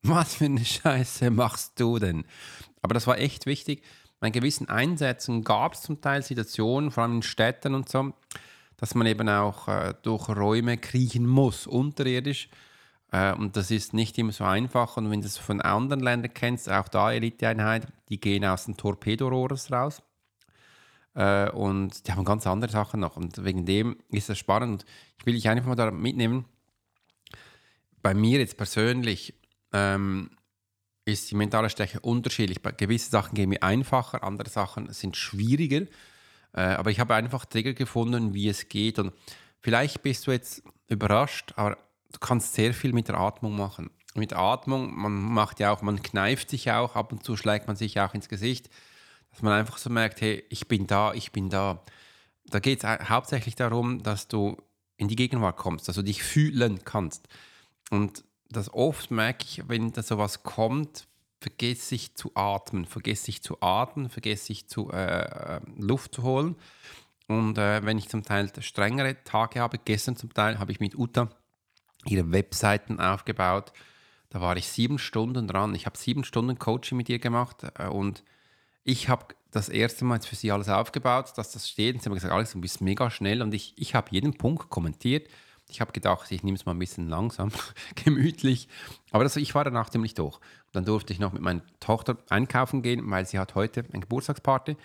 was 0.01 0.33
für 0.33 0.45
eine 0.45 0.65
Scheiße 0.65 1.29
machst 1.29 1.79
du 1.79 1.99
denn? 1.99 2.25
Aber 2.81 2.95
das 2.95 3.05
war 3.05 3.19
echt 3.19 3.45
wichtig. 3.45 3.83
Bei 4.19 4.31
gewissen 4.31 4.69
Einsätzen 4.69 5.43
gab 5.43 5.73
es 5.73 5.83
zum 5.83 6.01
Teil 6.01 6.23
Situationen, 6.23 6.89
vor 6.89 7.03
allem 7.03 7.17
in 7.17 7.21
Städten 7.21 7.75
und 7.75 7.89
so, 7.89 8.11
dass 8.77 8.95
man 8.95 9.07
eben 9.07 9.27
auch 9.27 9.67
äh, 9.67 9.93
durch 10.03 10.29
Räume 10.29 10.77
kriechen 10.77 11.25
muss, 11.25 11.67
unterirdisch. 11.67 12.49
Äh, 13.11 13.33
und 13.33 13.57
das 13.57 13.71
ist 13.71 13.93
nicht 13.93 14.17
immer 14.17 14.31
so 14.31 14.43
einfach. 14.43 14.97
Und 14.97 15.09
wenn 15.09 15.21
du 15.21 15.27
es 15.27 15.37
von 15.37 15.61
anderen 15.61 16.01
Ländern 16.01 16.33
kennst, 16.33 16.69
auch 16.69 16.87
da 16.87 17.11
Eliteeinheit, 17.11 17.87
die 18.09 18.19
gehen 18.19 18.45
aus 18.45 18.65
dem 18.65 18.77
Torpedorohres 18.77 19.71
raus. 19.71 20.01
Äh, 21.15 21.49
und 21.49 22.07
die 22.07 22.11
haben 22.11 22.23
ganz 22.23 22.45
andere 22.45 22.71
Sachen 22.71 22.99
noch. 22.99 23.17
Und 23.17 23.43
wegen 23.43 23.65
dem 23.65 23.97
ist 24.09 24.29
das 24.29 24.37
spannend. 24.37 24.85
Ich 25.17 25.25
will 25.25 25.33
dich 25.33 25.49
einfach 25.49 25.67
mal 25.67 25.75
da 25.75 25.89
mitnehmen. 25.89 26.45
Bei 28.03 28.13
mir 28.13 28.39
jetzt 28.39 28.57
persönlich 28.57 29.33
ähm, 29.73 30.29
ist 31.05 31.31
die 31.31 31.35
mentale 31.35 31.69
Stärke 31.69 31.99
unterschiedlich. 32.01 32.61
Bei 32.61 32.71
gewissen 32.71 33.09
Sachen 33.09 33.33
gehen 33.33 33.49
mir 33.49 33.63
einfacher, 33.63 34.23
andere 34.23 34.49
Sachen 34.49 34.93
sind 34.93 35.17
schwieriger. 35.17 35.87
Äh, 36.57 36.73
aber 36.73 36.89
ich 36.89 36.99
habe 36.99 37.13
einfach 37.13 37.45
Trigger 37.45 37.73
gefunden, 37.73 38.33
wie 38.33 38.49
es 38.49 38.67
geht. 38.67 38.97
Und 38.97 39.13
vielleicht 39.59 40.01
bist 40.01 40.25
du 40.25 40.31
jetzt 40.31 40.63
überrascht, 40.87 41.53
aber 41.55 41.77
du 42.11 42.19
kannst 42.19 42.55
sehr 42.55 42.73
viel 42.73 42.93
mit 42.93 43.07
der 43.07 43.19
Atmung 43.19 43.55
machen. 43.55 43.91
Mit 44.15 44.33
Atmung, 44.33 44.99
man 44.99 45.13
macht 45.13 45.59
ja 45.59 45.71
auch, 45.71 45.83
man 45.83 46.01
kneift 46.01 46.49
sich 46.49 46.71
auch, 46.71 46.95
ab 46.95 47.11
und 47.11 47.23
zu 47.23 47.37
schlägt 47.37 47.67
man 47.67 47.75
sich 47.75 47.99
auch 47.99 48.15
ins 48.15 48.27
Gesicht, 48.27 48.71
dass 49.29 49.43
man 49.43 49.53
einfach 49.53 49.77
so 49.77 49.91
merkt, 49.91 50.19
hey, 50.21 50.43
ich 50.49 50.67
bin 50.67 50.87
da, 50.87 51.13
ich 51.13 51.31
bin 51.31 51.51
da. 51.51 51.83
Da 52.47 52.59
geht 52.59 52.83
es 52.83 53.09
hauptsächlich 53.09 53.55
darum, 53.55 54.01
dass 54.01 54.27
du 54.27 54.57
in 54.95 55.07
die 55.07 55.15
Gegenwart 55.15 55.57
kommst, 55.57 55.87
dass 55.87 55.95
du 55.95 56.01
dich 56.01 56.23
fühlen 56.23 56.83
kannst. 56.83 57.27
Und 57.91 58.23
das 58.49 58.73
oft 58.73 59.11
merke 59.11 59.45
ich, 59.45 59.69
wenn 59.69 59.91
da 59.91 60.01
sowas 60.01 60.41
kommt, 60.41 61.07
vergiss 61.39 61.89
sich 61.89 62.15
zu 62.15 62.31
atmen, 62.35 62.85
vergiss 62.85 63.23
sich 63.23 63.41
zu 63.41 63.61
atmen, 63.61 64.09
vergiss 64.09 64.45
sich 64.45 64.67
zu 64.67 64.91
äh, 64.91 65.57
äh, 65.57 65.59
Luft 65.77 66.15
zu 66.15 66.23
holen. 66.23 66.55
Und 67.27 67.57
äh, 67.57 67.85
wenn 67.85 67.97
ich 67.97 68.09
zum 68.09 68.23
Teil 68.23 68.51
strengere 68.61 69.23
Tage 69.23 69.59
habe, 69.59 69.77
gestern 69.77 70.15
zum 70.15 70.33
Teil 70.33 70.59
habe 70.59 70.71
ich 70.71 70.79
mit 70.79 70.97
Uta 70.97 71.29
ihre 72.05 72.31
Webseiten 72.31 72.99
aufgebaut. 72.99 73.73
Da 74.29 74.41
war 74.41 74.57
ich 74.57 74.67
sieben 74.67 74.97
Stunden 74.97 75.47
dran. 75.47 75.75
Ich 75.75 75.85
habe 75.85 75.97
sieben 75.97 76.23
Stunden 76.23 76.57
Coaching 76.57 76.97
mit 76.97 77.09
ihr 77.09 77.19
gemacht 77.19 77.63
äh, 77.77 77.87
und 77.87 78.23
ich 78.83 79.09
habe 79.09 79.35
das 79.51 79.69
erste 79.69 80.05
Mal 80.05 80.15
jetzt 80.15 80.27
für 80.27 80.35
sie 80.35 80.51
alles 80.51 80.69
aufgebaut, 80.69 81.33
dass 81.35 81.51
das 81.51 81.69
steht. 81.69 81.95
Und 81.95 82.01
sie 82.01 82.09
haben 82.09 82.15
gesagt, 82.15 82.33
Alex, 82.33 82.51
du 82.51 82.61
bist 82.61 82.81
mega 82.81 83.09
schnell 83.09 83.41
und 83.41 83.53
ich, 83.53 83.73
ich 83.77 83.95
habe 83.95 84.07
jeden 84.11 84.37
Punkt 84.37 84.69
kommentiert. 84.69 85.29
Ich 85.69 85.81
habe 85.81 85.91
gedacht, 85.91 86.31
ich 86.31 86.43
nehme 86.43 86.55
es 86.55 86.65
mal 86.65 86.73
ein 86.73 86.79
bisschen 86.79 87.09
langsam, 87.09 87.51
gemütlich. 88.03 88.67
Aber 89.11 89.23
das, 89.23 89.35
ich 89.35 89.53
war 89.53 89.63
danach 89.63 89.89
ziemlich 89.89 90.13
durch. 90.13 90.39
Dann 90.71 90.85
durfte 90.85 91.11
ich 91.11 91.19
noch 91.19 91.33
mit 91.33 91.41
meiner 91.41 91.61
Tochter 91.79 92.17
einkaufen 92.29 92.81
gehen, 92.81 93.09
weil 93.09 93.25
sie 93.25 93.39
hat 93.39 93.55
heute 93.55 93.85
eine 93.91 94.01
Geburtstagsparty 94.01 94.77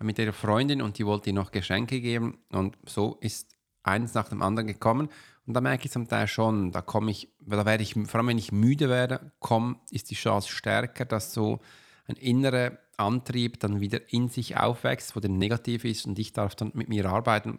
mit 0.00 0.18
ihrer 0.18 0.32
Freundin 0.32 0.82
und 0.82 0.98
die 0.98 1.06
wollte 1.06 1.30
ihr 1.30 1.34
noch 1.34 1.50
Geschenke 1.50 2.00
geben. 2.00 2.38
Und 2.50 2.76
so 2.86 3.18
ist 3.20 3.54
eins 3.82 4.14
nach 4.14 4.28
dem 4.28 4.42
anderen 4.42 4.66
gekommen. 4.66 5.08
Und 5.46 5.54
da 5.54 5.60
merke 5.60 5.86
ich 5.86 5.90
zum 5.92 6.08
Teil 6.08 6.28
schon, 6.28 6.72
da 6.72 6.82
komme 6.82 7.10
ich, 7.10 7.28
da 7.40 7.64
werde 7.66 7.82
ich, 7.82 7.94
vor 7.94 8.14
allem 8.14 8.28
wenn 8.28 8.38
ich 8.38 8.52
müde 8.52 8.88
werde, 8.88 9.32
komm, 9.40 9.80
ist 9.90 10.10
die 10.10 10.14
Chance 10.14 10.48
stärker, 10.48 11.04
dass 11.04 11.34
so 11.34 11.60
ein 12.06 12.16
innerer 12.16 12.78
Antrieb 12.96 13.58
dann 13.60 13.80
wieder 13.80 14.12
in 14.12 14.28
sich 14.28 14.56
aufwächst, 14.56 15.16
wo 15.16 15.20
der 15.20 15.30
negativ 15.30 15.84
ist 15.84 16.06
und 16.06 16.18
ich 16.18 16.32
darf 16.32 16.54
dann 16.54 16.70
mit 16.74 16.88
mir 16.88 17.06
arbeiten 17.06 17.58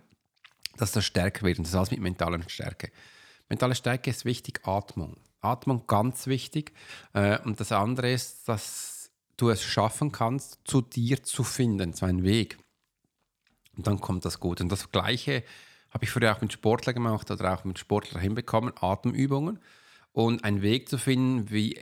dass 0.77 0.91
das 0.91 1.05
stärker 1.05 1.45
wird. 1.45 1.57
Und 1.59 1.67
das 1.67 1.75
alles 1.75 1.91
mit 1.91 2.01
mentaler 2.01 2.39
Stärke. 2.47 2.91
Mentale 3.49 3.75
Stärke 3.75 4.09
ist 4.09 4.25
wichtig, 4.25 4.61
Atmung. 4.63 5.17
Atmung 5.41 5.85
ganz 5.87 6.27
wichtig. 6.27 6.73
Äh, 7.13 7.39
und 7.39 7.59
das 7.59 7.71
andere 7.71 8.11
ist, 8.11 8.47
dass 8.47 9.11
du 9.37 9.49
es 9.49 9.63
schaffen 9.63 10.11
kannst, 10.11 10.59
zu 10.63 10.81
dir 10.81 11.23
zu 11.23 11.43
finden, 11.43 11.93
so 11.93 12.05
einen 12.05 12.23
Weg. 12.23 12.57
Und 13.75 13.87
dann 13.87 13.99
kommt 13.99 14.25
das 14.25 14.39
gut. 14.39 14.61
Und 14.61 14.69
das 14.69 14.91
Gleiche 14.91 15.43
habe 15.89 16.05
ich 16.05 16.11
früher 16.11 16.35
auch 16.35 16.41
mit 16.41 16.53
Sportlern 16.53 16.95
gemacht 16.95 17.29
oder 17.29 17.53
auch 17.53 17.63
mit 17.63 17.79
Sportlern 17.79 18.21
hinbekommen, 18.21 18.73
Atemübungen. 18.79 19.59
Und 20.11 20.43
einen 20.43 20.61
Weg 20.61 20.89
zu 20.89 20.97
finden, 20.97 21.49
wie 21.49 21.79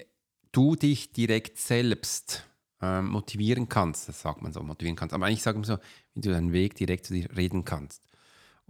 du 0.54 0.76
dich 0.76 1.12
direkt 1.12 1.58
selbst 1.58 2.46
äh, 2.82 3.02
motivieren 3.02 3.68
kannst. 3.70 4.08
Das 4.08 4.22
sagt 4.22 4.42
man 4.42 4.54
so, 4.54 4.64
motivieren 4.64 4.96
kannst. 4.96 5.14
Aber 5.14 5.26
eigentlich 5.26 5.44
sagen 5.44 5.62
wir 5.62 5.66
so, 5.66 5.78
wie 6.14 6.22
du 6.22 6.32
deinen 6.32 6.54
Weg 6.54 6.76
direkt 6.76 7.06
zu 7.06 7.14
dir 7.14 7.30
reden 7.36 7.66
kannst. 7.66 8.02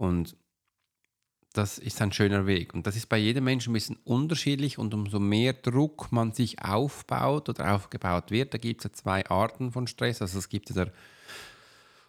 Und 0.02 0.36
das 1.52 1.78
ist 1.78 2.02
ein 2.02 2.10
schöner 2.10 2.44
Weg. 2.44 2.74
Und 2.74 2.88
das 2.88 2.96
ist 2.96 3.08
bei 3.08 3.18
jedem 3.18 3.44
Menschen 3.44 3.70
ein 3.70 3.74
bisschen 3.74 3.98
unterschiedlich 4.02 4.76
und 4.76 4.92
umso 4.94 5.20
mehr 5.20 5.52
Druck 5.52 6.10
man 6.10 6.32
sich 6.32 6.60
aufbaut 6.60 7.48
oder 7.48 7.72
aufgebaut 7.72 8.32
wird, 8.32 8.52
da 8.52 8.58
gibt 8.58 8.80
es 8.80 8.84
ja 8.84 8.92
zwei 8.92 9.24
Arten 9.26 9.70
von 9.70 9.86
Stress. 9.86 10.20
Also 10.20 10.40
es 10.40 10.48
gibt 10.48 10.70
ja 10.70 10.86
der 10.86 10.92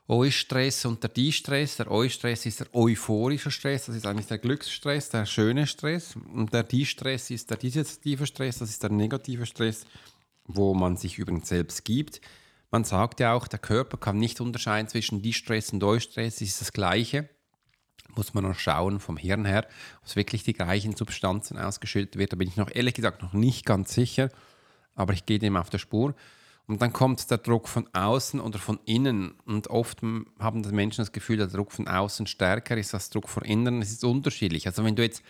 Eustress 0.08 0.86
und 0.86 1.04
der 1.04 1.12
Die-Stress. 1.12 1.78
Der 1.78 1.92
Eustress 1.92 2.48
ist 2.48 2.62
der 2.62 2.74
euphorische 2.74 3.52
Stress, 3.52 3.86
das 3.86 3.96
ist 3.96 4.08
eigentlich 4.08 4.28
der 4.28 4.40
Glücksstress, 4.40 5.10
der 5.10 5.28
schöne 5.28 5.68
Stress. 5.68 6.16
Und 6.16 6.52
der 6.52 6.64
Die-Stress 6.64 7.30
ist 7.30 7.52
der 7.52 7.58
dissoziative 7.58 8.26
Stress, 8.26 8.58
das 8.58 8.72
ist 8.72 8.82
der 8.82 8.90
negative 8.90 9.46
Stress, 9.46 9.86
wo 10.46 10.74
man 10.74 10.98
sich 10.98 11.20
übrigens 11.20 11.48
selbst 11.48 11.86
gibt. 11.86 12.22
Man 12.72 12.86
sagt 12.86 13.20
ja 13.20 13.34
auch, 13.34 13.48
der 13.48 13.60
Körper 13.60 13.98
kann 13.98 14.18
nicht 14.18 14.42
unterscheiden 14.42 14.88
zwischen 14.88 15.22
Die-Stress 15.22 15.74
und 15.74 15.84
Eustress, 15.84 16.38
es 16.38 16.42
ist 16.42 16.62
das 16.62 16.74
Gleiche 16.74 17.30
muss 18.15 18.33
man 18.33 18.43
noch 18.43 18.57
schauen 18.57 19.00
vom 19.00 19.17
Hirn 19.17 19.45
her, 19.45 19.65
ob 20.01 20.07
es 20.07 20.15
wirklich 20.15 20.43
die 20.43 20.53
gleichen 20.53 20.95
Substanzen 20.95 21.57
ausgeschüttet 21.57 22.17
wird. 22.17 22.33
Da 22.33 22.36
bin 22.36 22.48
ich 22.48 22.57
noch 22.57 22.74
ehrlich 22.74 22.93
gesagt 22.93 23.22
noch 23.22 23.33
nicht 23.33 23.65
ganz 23.65 23.93
sicher, 23.93 24.29
aber 24.95 25.13
ich 25.13 25.25
gehe 25.25 25.39
dem 25.39 25.57
auf 25.57 25.69
der 25.69 25.79
Spur. 25.79 26.15
Und 26.65 26.81
dann 26.81 26.93
kommt 26.93 27.29
der 27.29 27.39
Druck 27.39 27.67
von 27.67 27.89
außen 27.93 28.39
oder 28.39 28.57
von 28.57 28.79
innen. 28.86 29.33
Und 29.45 29.67
oft 29.67 30.01
haben 30.01 30.63
die 30.63 30.72
Menschen 30.72 31.01
das 31.01 31.12
Gefühl, 31.12 31.38
der 31.38 31.48
Druck 31.48 31.74
von 31.74 31.88
außen 31.88 32.25
stärker 32.25 32.77
ist 32.77 32.93
als 32.93 33.10
Druck 33.10 33.27
von 33.27 33.43
innen. 33.43 33.81
Es 33.81 33.91
ist 33.91 34.03
unterschiedlich. 34.03 34.65
Also 34.65 34.83
wenn 34.86 34.95
du 34.95 35.03
jetzt 35.03 35.24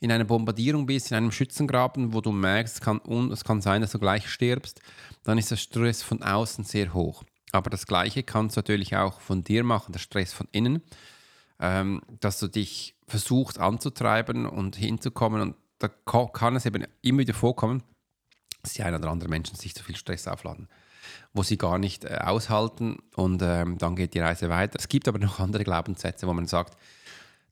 in 0.00 0.12
einer 0.12 0.24
Bombardierung 0.24 0.84
bist, 0.84 1.10
in 1.10 1.16
einem 1.16 1.32
Schützengraben, 1.32 2.12
wo 2.12 2.20
du 2.20 2.32
merkst, 2.32 2.74
es 2.74 2.80
kann, 2.82 3.00
es 3.32 3.44
kann 3.44 3.62
sein, 3.62 3.80
dass 3.80 3.92
du 3.92 3.98
gleich 3.98 4.28
stirbst, 4.28 4.82
dann 5.22 5.38
ist 5.38 5.50
der 5.50 5.56
Stress 5.56 6.02
von 6.02 6.22
außen 6.22 6.64
sehr 6.64 6.92
hoch. 6.92 7.24
Aber 7.52 7.70
das 7.70 7.86
Gleiche 7.86 8.22
kannst 8.22 8.56
du 8.56 8.58
natürlich 8.58 8.96
auch 8.96 9.20
von 9.20 9.42
dir 9.42 9.64
machen, 9.64 9.92
der 9.92 10.00
Stress 10.00 10.34
von 10.34 10.48
innen 10.52 10.82
ähm, 11.64 12.02
dass 12.20 12.38
du 12.38 12.48
dich 12.48 12.94
versuchst 13.06 13.58
anzutreiben 13.58 14.44
und 14.44 14.76
hinzukommen. 14.76 15.40
Und 15.40 15.56
da 15.78 15.88
kann 15.88 16.56
es 16.56 16.66
eben 16.66 16.84
immer 17.00 17.20
wieder 17.20 17.32
vorkommen, 17.32 17.82
dass 18.62 18.74
die 18.74 18.82
ein 18.82 18.94
oder 18.94 19.10
andere 19.10 19.30
Menschen 19.30 19.56
sich 19.56 19.74
zu 19.74 19.82
viel 19.82 19.96
Stress 19.96 20.28
aufladen, 20.28 20.68
wo 21.32 21.42
sie 21.42 21.56
gar 21.56 21.78
nicht 21.78 22.04
äh, 22.04 22.18
aushalten 22.22 22.98
und 23.16 23.40
ähm, 23.42 23.78
dann 23.78 23.96
geht 23.96 24.12
die 24.12 24.20
Reise 24.20 24.50
weiter. 24.50 24.78
Es 24.78 24.88
gibt 24.88 25.08
aber 25.08 25.18
noch 25.18 25.40
andere 25.40 25.64
Glaubenssätze, 25.64 26.26
wo 26.26 26.34
man 26.34 26.46
sagt, 26.46 26.76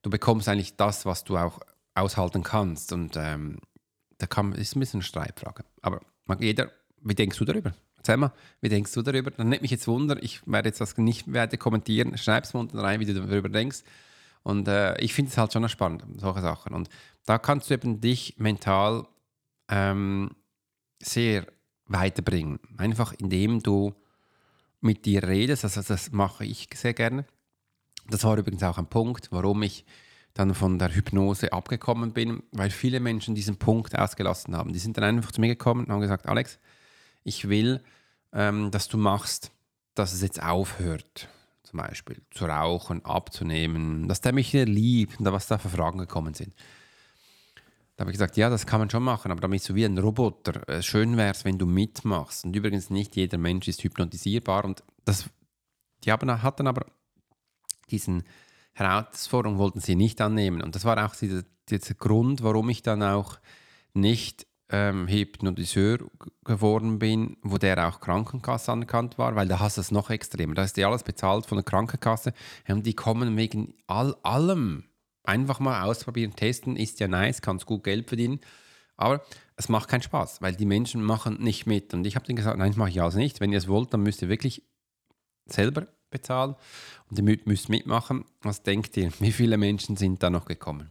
du 0.02 0.10
bekommst 0.10 0.46
eigentlich 0.46 0.76
das, 0.76 1.06
was 1.06 1.24
du 1.24 1.38
auch 1.38 1.60
aushalten 1.94 2.42
kannst. 2.42 2.92
Und 2.92 3.16
ähm, 3.16 3.60
da 4.18 4.26
kann, 4.26 4.52
ist 4.52 4.76
ein 4.76 4.80
bisschen 4.80 4.98
eine 4.98 5.04
Streitfrage. 5.04 5.64
Aber 5.80 6.00
jeder, 6.38 6.70
wie 7.00 7.14
denkst 7.14 7.38
du 7.38 7.46
darüber? 7.46 7.72
Erzähl 8.02 8.16
mal, 8.16 8.32
wie 8.60 8.68
denkst 8.68 8.92
du 8.92 9.02
darüber? 9.02 9.30
Dann 9.30 9.48
nimmt 9.48 9.62
mich 9.62 9.70
jetzt 9.70 9.86
Wunder, 9.86 10.20
ich 10.20 10.44
werde 10.44 10.68
jetzt 10.68 10.80
das 10.80 10.96
nicht 10.98 11.32
weiter 11.32 11.56
kommentieren. 11.56 12.18
Schreib 12.18 12.42
es 12.42 12.52
mal 12.52 12.60
unten 12.60 12.80
rein, 12.80 12.98
wie 12.98 13.04
du 13.04 13.14
darüber 13.14 13.48
denkst. 13.48 13.84
Und 14.42 14.66
äh, 14.66 14.98
ich 15.00 15.14
finde 15.14 15.30
es 15.30 15.38
halt 15.38 15.52
schon 15.52 15.68
spannend, 15.68 16.04
solche 16.16 16.40
Sachen. 16.40 16.74
Und 16.74 16.88
da 17.26 17.38
kannst 17.38 17.70
du 17.70 17.74
eben 17.74 18.00
dich 18.00 18.34
mental 18.38 19.06
ähm, 19.68 20.30
sehr 21.00 21.46
weiterbringen. 21.86 22.58
Einfach 22.76 23.12
indem 23.12 23.62
du 23.62 23.94
mit 24.80 25.04
dir 25.04 25.22
redest. 25.22 25.64
Also 25.64 25.80
das 25.82 26.10
mache 26.10 26.44
ich 26.44 26.68
sehr 26.74 26.94
gerne. 26.94 27.24
Das 28.10 28.24
war 28.24 28.36
übrigens 28.36 28.64
auch 28.64 28.78
ein 28.78 28.86
Punkt, 28.86 29.30
warum 29.30 29.62
ich 29.62 29.84
dann 30.34 30.56
von 30.56 30.80
der 30.80 30.92
Hypnose 30.92 31.52
abgekommen 31.52 32.12
bin, 32.12 32.42
weil 32.50 32.70
viele 32.70 32.98
Menschen 32.98 33.36
diesen 33.36 33.58
Punkt 33.58 33.96
ausgelassen 33.96 34.56
haben. 34.56 34.72
Die 34.72 34.80
sind 34.80 34.96
dann 34.96 35.04
einfach 35.04 35.30
zu 35.30 35.40
mir 35.40 35.48
gekommen 35.48 35.84
und 35.84 35.92
haben 35.92 36.00
gesagt, 36.00 36.26
Alex, 36.26 36.58
ich 37.24 37.48
will, 37.48 37.82
ähm, 38.32 38.70
dass 38.70 38.88
du 38.88 38.98
machst, 38.98 39.50
dass 39.94 40.12
es 40.12 40.22
jetzt 40.22 40.42
aufhört, 40.42 41.28
zum 41.62 41.78
Beispiel 41.78 42.22
zu 42.30 42.46
rauchen, 42.46 43.04
abzunehmen, 43.04 44.08
dass 44.08 44.20
der 44.20 44.32
mich 44.32 44.52
liebt 44.52 45.20
und 45.20 45.32
was 45.32 45.46
da 45.46 45.58
für 45.58 45.68
Fragen 45.68 45.98
gekommen 45.98 46.34
sind. 46.34 46.54
Da 47.96 48.02
habe 48.02 48.10
ich 48.10 48.14
gesagt, 48.14 48.36
ja, 48.36 48.48
das 48.48 48.66
kann 48.66 48.80
man 48.80 48.90
schon 48.90 49.02
machen, 49.02 49.30
aber 49.30 49.40
damit 49.40 49.62
so 49.62 49.74
wie 49.74 49.84
ein 49.84 49.98
Roboter, 49.98 50.66
äh, 50.68 50.82
schön 50.82 51.16
wäre 51.16 51.32
es, 51.32 51.44
wenn 51.44 51.58
du 51.58 51.66
mitmachst. 51.66 52.44
Und 52.44 52.56
übrigens, 52.56 52.90
nicht 52.90 53.16
jeder 53.16 53.38
Mensch 53.38 53.68
ist 53.68 53.84
hypnotisierbar 53.84 54.64
und 54.64 54.82
das, 55.04 55.28
die 56.04 56.10
haben, 56.10 56.42
hatten 56.42 56.66
aber 56.66 56.86
diesen 57.90 58.24
Herausforderung 58.72 59.58
wollten 59.58 59.80
sie 59.80 59.94
nicht 59.94 60.20
annehmen. 60.20 60.62
Und 60.62 60.74
das 60.74 60.84
war 60.84 61.04
auch 61.04 61.14
dieser, 61.14 61.42
dieser 61.68 61.94
Grund, 61.94 62.42
warum 62.42 62.70
ich 62.70 62.82
dann 62.82 63.02
auch 63.02 63.38
nicht 63.92 64.46
ähm, 64.72 65.06
Hypnotiseur 65.06 65.98
geworden 66.44 66.98
bin, 66.98 67.36
wo 67.42 67.58
der 67.58 67.86
auch 67.86 68.00
Krankenkasse 68.00 68.72
anerkannt 68.72 69.18
war, 69.18 69.36
weil 69.36 69.46
da 69.46 69.60
hast 69.60 69.76
du 69.76 69.82
es 69.82 69.90
noch 69.90 70.10
extremer. 70.10 70.54
Da 70.54 70.64
ist 70.64 70.76
ja 70.76 70.88
alles 70.88 71.04
bezahlt 71.04 71.46
von 71.46 71.56
der 71.56 71.64
Krankenkasse 71.64 72.32
und 72.66 72.86
die 72.86 72.94
kommen 72.94 73.36
wegen 73.36 73.74
all, 73.86 74.16
allem. 74.22 74.84
Einfach 75.24 75.60
mal 75.60 75.84
ausprobieren, 75.84 76.34
testen, 76.34 76.74
ist 76.76 76.98
ja 76.98 77.06
nice, 77.06 77.42
kannst 77.42 77.66
gut 77.66 77.84
Geld 77.84 78.08
verdienen, 78.08 78.40
aber 78.96 79.22
es 79.56 79.68
macht 79.68 79.88
keinen 79.88 80.02
Spaß, 80.02 80.42
weil 80.42 80.56
die 80.56 80.66
Menschen 80.66 81.02
machen 81.02 81.36
nicht 81.40 81.66
mit. 81.66 81.94
Und 81.94 82.06
ich 82.06 82.16
habe 82.16 82.26
denen 82.26 82.36
gesagt, 82.36 82.58
nein, 82.58 82.70
das 82.70 82.76
mache 82.76 82.90
ich 82.90 83.00
alles 83.00 83.14
nicht. 83.14 83.40
Wenn 83.40 83.52
ihr 83.52 83.58
es 83.58 83.68
wollt, 83.68 83.92
dann 83.94 84.02
müsst 84.02 84.22
ihr 84.22 84.28
wirklich 84.28 84.62
selber 85.46 85.86
bezahlen 86.10 86.56
und 87.10 87.18
ihr 87.18 87.38
müsst 87.44 87.68
mitmachen. 87.68 88.24
Was 88.40 88.62
denkt 88.62 88.96
ihr, 88.96 89.12
wie 89.20 89.32
viele 89.32 89.58
Menschen 89.58 89.96
sind 89.96 90.22
da 90.22 90.30
noch 90.30 90.46
gekommen? 90.46 90.90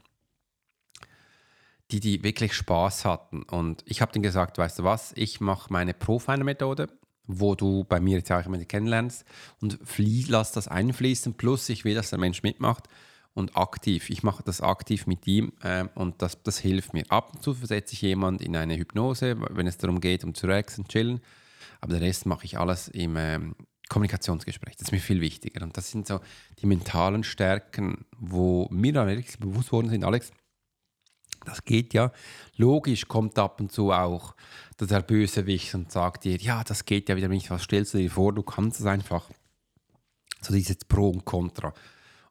Die, 1.91 1.99
die 1.99 2.23
wirklich 2.23 2.53
Spaß 2.53 3.05
hatten. 3.05 3.43
Und 3.43 3.83
ich 3.85 4.01
habe 4.01 4.11
denen 4.11 4.23
gesagt, 4.23 4.57
weißt 4.57 4.79
du 4.79 4.83
was, 4.83 5.13
ich 5.15 5.41
mache 5.41 5.71
meine 5.71 5.93
Profiler-Methode, 5.93 6.87
wo 7.27 7.55
du 7.55 7.83
bei 7.83 7.99
mir 7.99 8.17
jetzt 8.17 8.31
auch 8.31 8.45
immer 8.45 8.57
kennenlernst 8.59 9.25
und 9.61 9.79
lass 10.27 10.51
das 10.51 10.67
einfließen. 10.67 11.35
Plus, 11.35 11.69
ich 11.69 11.85
will, 11.85 11.95
dass 11.95 12.09
der 12.09 12.19
Mensch 12.19 12.43
mitmacht 12.43 12.87
und 13.33 13.55
aktiv. 13.55 14.09
Ich 14.09 14.23
mache 14.23 14.43
das 14.43 14.61
aktiv 14.61 15.07
mit 15.07 15.25
ihm 15.27 15.53
äh, 15.61 15.85
und 15.95 16.21
das, 16.21 16.41
das 16.43 16.59
hilft 16.59 16.93
mir. 16.93 17.03
Ab 17.09 17.33
und 17.33 17.43
zu 17.43 17.53
versetze 17.53 17.93
ich 17.93 18.01
jemand 18.01 18.41
in 18.41 18.55
eine 18.55 18.77
Hypnose, 18.77 19.37
wenn 19.51 19.67
es 19.67 19.77
darum 19.77 20.01
geht, 20.01 20.23
um 20.23 20.33
zu 20.33 20.47
relaxen, 20.47 20.87
chillen. 20.87 21.21
Aber 21.79 21.93
den 21.93 22.03
Rest 22.03 22.25
mache 22.25 22.45
ich 22.45 22.59
alles 22.59 22.87
im 22.89 23.15
ähm, 23.17 23.55
Kommunikationsgespräch. 23.89 24.75
Das 24.75 24.87
ist 24.87 24.91
mir 24.91 24.99
viel 24.99 25.21
wichtiger. 25.21 25.63
Und 25.63 25.75
das 25.77 25.91
sind 25.91 26.07
so 26.07 26.19
die 26.59 26.65
mentalen 26.65 27.23
Stärken, 27.23 28.05
wo 28.17 28.67
mir 28.71 28.93
dann 28.93 29.07
wirklich 29.07 29.37
bewusst 29.39 29.71
worden 29.71 29.89
sind, 29.89 30.03
Alex, 30.03 30.31
das 31.45 31.63
geht 31.63 31.93
ja. 31.93 32.11
Logisch 32.57 33.07
kommt 33.07 33.37
ab 33.39 33.59
und 33.59 33.71
zu 33.71 33.91
auch 33.91 34.35
der 34.79 35.01
Bösewicht 35.01 35.75
und 35.75 35.91
sagt 35.91 36.23
dir, 36.23 36.37
ja, 36.37 36.63
das 36.63 36.85
geht 36.85 37.09
ja 37.09 37.15
wieder 37.15 37.27
nicht. 37.27 37.51
Was 37.51 37.63
stellst 37.63 37.93
du 37.93 37.99
dir 37.99 38.09
vor? 38.09 38.33
Du 38.33 38.43
kannst 38.43 38.79
es 38.79 38.85
einfach. 38.85 39.29
So 40.41 40.53
dieses 40.53 40.77
Pro 40.85 41.09
und 41.09 41.23
Contra. 41.23 41.73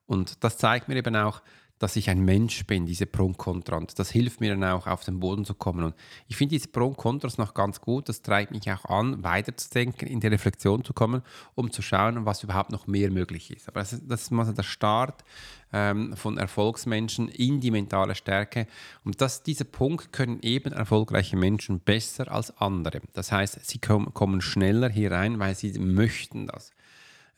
Und 0.06 0.42
das 0.42 0.58
zeigt 0.58 0.88
mir 0.88 0.96
eben 0.96 1.14
auch, 1.14 1.42
dass 1.80 1.96
ich 1.96 2.10
ein 2.10 2.20
Mensch 2.20 2.66
bin, 2.66 2.84
diese 2.84 3.06
Pro 3.06 3.24
und 3.24 3.38
Contra. 3.38 3.76
Und 3.78 3.98
das 3.98 4.10
hilft 4.10 4.40
mir 4.40 4.50
dann 4.50 4.62
auch, 4.64 4.86
auf 4.86 5.02
den 5.02 5.18
Boden 5.18 5.46
zu 5.46 5.54
kommen. 5.54 5.82
Und 5.82 5.94
ich 6.28 6.36
finde 6.36 6.54
diese 6.54 6.68
Pro 6.68 6.88
und 6.88 6.98
Kontras 6.98 7.38
noch 7.38 7.54
ganz 7.54 7.80
gut. 7.80 8.08
Das 8.10 8.20
treibt 8.20 8.52
mich 8.52 8.70
auch 8.70 8.84
an, 8.84 9.24
weiterzudenken, 9.24 10.06
in 10.06 10.20
die 10.20 10.26
Reflexion 10.26 10.84
zu 10.84 10.92
kommen, 10.92 11.22
um 11.54 11.72
zu 11.72 11.80
schauen, 11.80 12.26
was 12.26 12.44
überhaupt 12.44 12.70
noch 12.70 12.86
mehr 12.86 13.10
möglich 13.10 13.50
ist. 13.50 13.66
Aber 13.66 13.80
das 13.80 13.94
ist, 13.94 14.02
das 14.06 14.22
ist 14.22 14.30
mal 14.30 14.52
der 14.52 14.62
Start 14.62 15.24
ähm, 15.72 16.14
von 16.16 16.36
Erfolgsmenschen 16.36 17.28
in 17.28 17.60
die 17.60 17.70
mentale 17.70 18.14
Stärke. 18.14 18.66
Und 19.02 19.22
das, 19.22 19.42
dieser 19.42 19.64
Punkt 19.64 20.12
können 20.12 20.40
eben 20.42 20.74
erfolgreiche 20.74 21.38
Menschen 21.38 21.80
besser 21.80 22.30
als 22.30 22.54
andere. 22.58 23.00
Das 23.14 23.32
heißt, 23.32 23.58
sie 23.64 23.78
kommen 23.78 24.42
schneller 24.42 24.90
hier 24.90 25.12
rein, 25.12 25.38
weil 25.38 25.54
sie 25.54 25.78
möchten 25.78 26.46
das. 26.46 26.72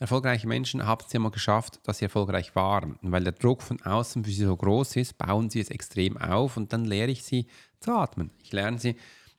Erfolgreiche 0.03 0.49
Menschen 0.49 0.85
haben 0.85 1.05
es 1.07 1.13
ja 1.13 1.19
mal 1.21 1.31
geschafft, 1.31 1.79
dass 1.85 1.99
sie 1.99 2.03
erfolgreich 2.03 2.57
waren. 2.57 2.97
Und 3.01 3.13
weil 3.13 3.23
der 3.23 3.31
Druck 3.31 3.61
von 3.61 3.81
außen 3.81 4.25
für 4.25 4.31
sie 4.31 4.43
so 4.43 4.57
groß 4.57 4.97
ist, 4.97 5.17
bauen 5.17 5.49
sie 5.49 5.61
es 5.61 5.69
extrem 5.69 6.17
auf 6.17 6.57
und 6.57 6.73
dann 6.73 6.83
lehre 6.83 7.09
ich 7.09 7.23
sie 7.23 7.47
zu 7.79 7.93
atmen. 7.93 8.29
Ich 8.43 8.51
lerne 8.51 8.79
sie, 8.79 8.97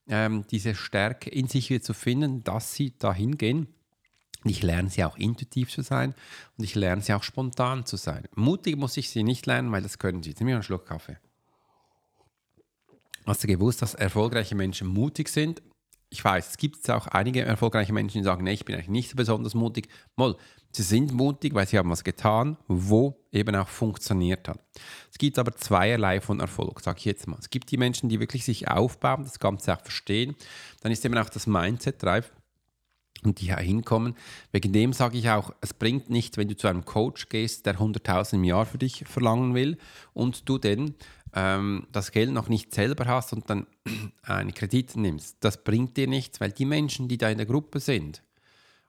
ähm, 0.09 0.47
diese 0.51 0.75
Stärke 0.75 1.29
in 1.29 1.49
sich 1.49 1.69
wieder 1.69 1.83
zu 1.83 1.93
finden, 1.93 2.45
dass 2.45 2.73
sie 2.73 2.97
dahin 2.97 3.37
gehen. 3.37 3.75
Ich 4.43 4.63
lerne 4.63 4.89
sie 4.89 5.05
auch 5.05 5.19
intuitiv 5.19 5.71
zu 5.71 5.83
sein 5.83 6.15
und 6.57 6.65
ich 6.65 6.75
lerne 6.75 7.03
sie 7.03 7.13
auch 7.13 7.25
spontan 7.25 7.85
zu 7.85 7.99
sein. 7.99 8.25
Mutig 8.35 8.79
muss 8.79 8.97
ich 8.97 9.11
sie 9.11 9.23
nicht 9.23 9.45
lernen, 9.45 9.71
weil 9.71 9.83
das 9.83 9.99
können 9.99 10.23
sie. 10.23 10.31
Jetzt 10.31 10.39
nehme 10.39 10.53
ich 10.53 10.55
einen 10.55 10.63
Schluck 10.63 10.87
Kaffee. 10.87 11.19
Hast 13.27 13.45
du 13.45 13.49
gewusst, 13.49 13.83
dass 13.83 13.93
erfolgreiche 13.93 14.55
Menschen 14.55 14.89
mutig 14.89 15.29
sind? 15.29 15.61
Ich 16.15 16.25
weiß, 16.25 16.51
es 16.51 16.57
gibt 16.59 16.89
auch 16.91 17.09
einige 17.09 17.43
erfolgreiche 17.43 17.93
Menschen, 17.93 18.19
die 18.19 18.25
sagen, 18.25 18.45
nee, 18.45 18.53
ich 18.53 18.65
bin 18.65 18.77
eigentlich 18.77 18.89
nicht 18.89 19.11
so 19.11 19.17
besonders 19.17 19.55
mutig. 19.55 19.89
Moll, 20.15 20.37
sie 20.71 20.85
sind 20.85 21.13
mutig, 21.13 21.55
weil 21.55 21.67
sie 21.67 21.77
haben 21.77 21.91
was 21.91 22.05
getan, 22.05 22.57
wo 22.69 23.17
eben 23.33 23.57
auch 23.57 23.67
funktioniert 23.67 24.47
hat. 24.49 24.61
Es 25.11 25.19
gibt 25.19 25.41
aber 25.41 25.57
zweierlei 25.57 26.21
von 26.21 26.39
Erfolg, 26.39 26.81
sage 26.81 26.99
ich 27.01 27.05
jetzt 27.05 27.27
mal. 27.27 27.37
Es 27.41 27.51
gibt 27.51 27.73
die 27.73 27.79
Menschen, 27.79 28.09
die 28.09 28.21
wirklich 28.21 28.45
sich 28.45 28.69
aufbauen, 28.69 29.25
das 29.25 29.41
Ganze 29.41 29.75
auch 29.75 29.81
verstehen. 29.81 30.37
Dann 30.83 30.93
ist 30.93 31.05
eben 31.05 31.19
auch 31.19 31.29
das 31.29 31.49
Mindset 31.49 32.05
reif 32.05 32.31
und 33.25 33.41
die 33.41 33.53
hinkommen. 33.53 34.15
Wegen 34.53 34.73
dem 34.73 34.93
sage 34.93 35.19
ich 35.19 35.31
auch, 35.31 35.53
es 35.63 35.75
bringt 35.75 36.11
nicht, 36.11 36.37
wenn 36.37 36.47
du 36.47 36.57
zu 36.57 36.69
einem 36.69 36.85
Coach 36.85 37.29
gehst, 37.29 37.67
der 37.67 37.81
100.000 37.81 38.35
im 38.35 38.45
Jahr 38.45 38.67
für 38.67 38.79
dich 38.79 39.05
verlangen 39.05 39.55
will 39.55 39.79
und 40.13 40.49
du 40.49 40.59
denn 40.59 40.95
ähm, 41.35 41.87
das 41.91 42.13
Geld 42.13 42.31
noch 42.31 42.49
nicht 42.49 42.73
selber 42.73 43.07
hast 43.07 43.33
und 43.33 43.51
dann 43.51 43.67
einen 44.23 44.55
Kredit 44.55 44.97
nimmst. 44.97 45.37
Das 45.41 45.63
bringt 45.63 45.97
dir 45.97 46.07
nichts, 46.07 46.41
weil 46.41 46.53
die 46.53 46.65
Menschen, 46.65 47.09
die 47.09 47.19
da 47.19 47.29
in 47.29 47.39
der 47.39 47.47
Gruppe 47.47 47.81
sind 47.81 48.23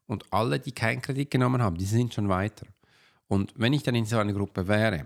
und 0.08 0.32
alle, 0.32 0.60
die 0.60 0.72
keinen 0.72 1.02
Kredit 1.02 1.32
genommen 1.32 1.62
haben, 1.62 1.78
die 1.78 1.86
sind 1.86 2.14
schon 2.14 2.30
weiter. 2.30 2.68
Und 3.28 3.54
wenn 3.56 3.74
ich 3.74 3.84
dann 3.84 3.96
in 3.96 4.06
so 4.06 4.18
einer 4.18 4.34
Gruppe 4.34 4.68
wäre, 4.68 5.06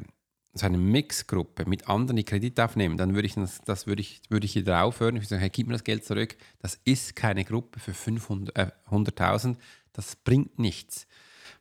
so 0.54 0.66
eine 0.66 0.78
Mixgruppe 0.78 1.66
mit 1.66 1.88
anderen, 1.88 2.18
die 2.18 2.26
Kredit 2.26 2.60
aufnehmen, 2.60 2.98
dann 2.98 3.16
würde 3.16 3.28
ich 3.28 3.36
das, 3.36 3.62
das 3.62 3.88
würde 3.88 4.02
ich, 4.02 4.22
würde 4.30 4.46
ich 4.46 4.56
wieder 4.56 4.84
aufhören. 4.84 5.16
Ich 5.16 5.22
würde 5.22 5.30
sagen, 5.30 5.42
hey, 5.42 5.50
gib 5.50 5.68
mir 5.68 5.74
das 5.74 5.84
Geld 5.84 6.04
zurück. 6.04 6.36
Das 6.60 6.80
ist 6.84 7.16
keine 7.16 7.46
Gruppe 7.46 7.80
für 7.80 7.94
500, 7.94 8.58
äh, 8.58 8.72
100.000. 8.90 9.56
Das 9.94 10.16
bringt 10.18 10.60
nichts. 10.60 11.08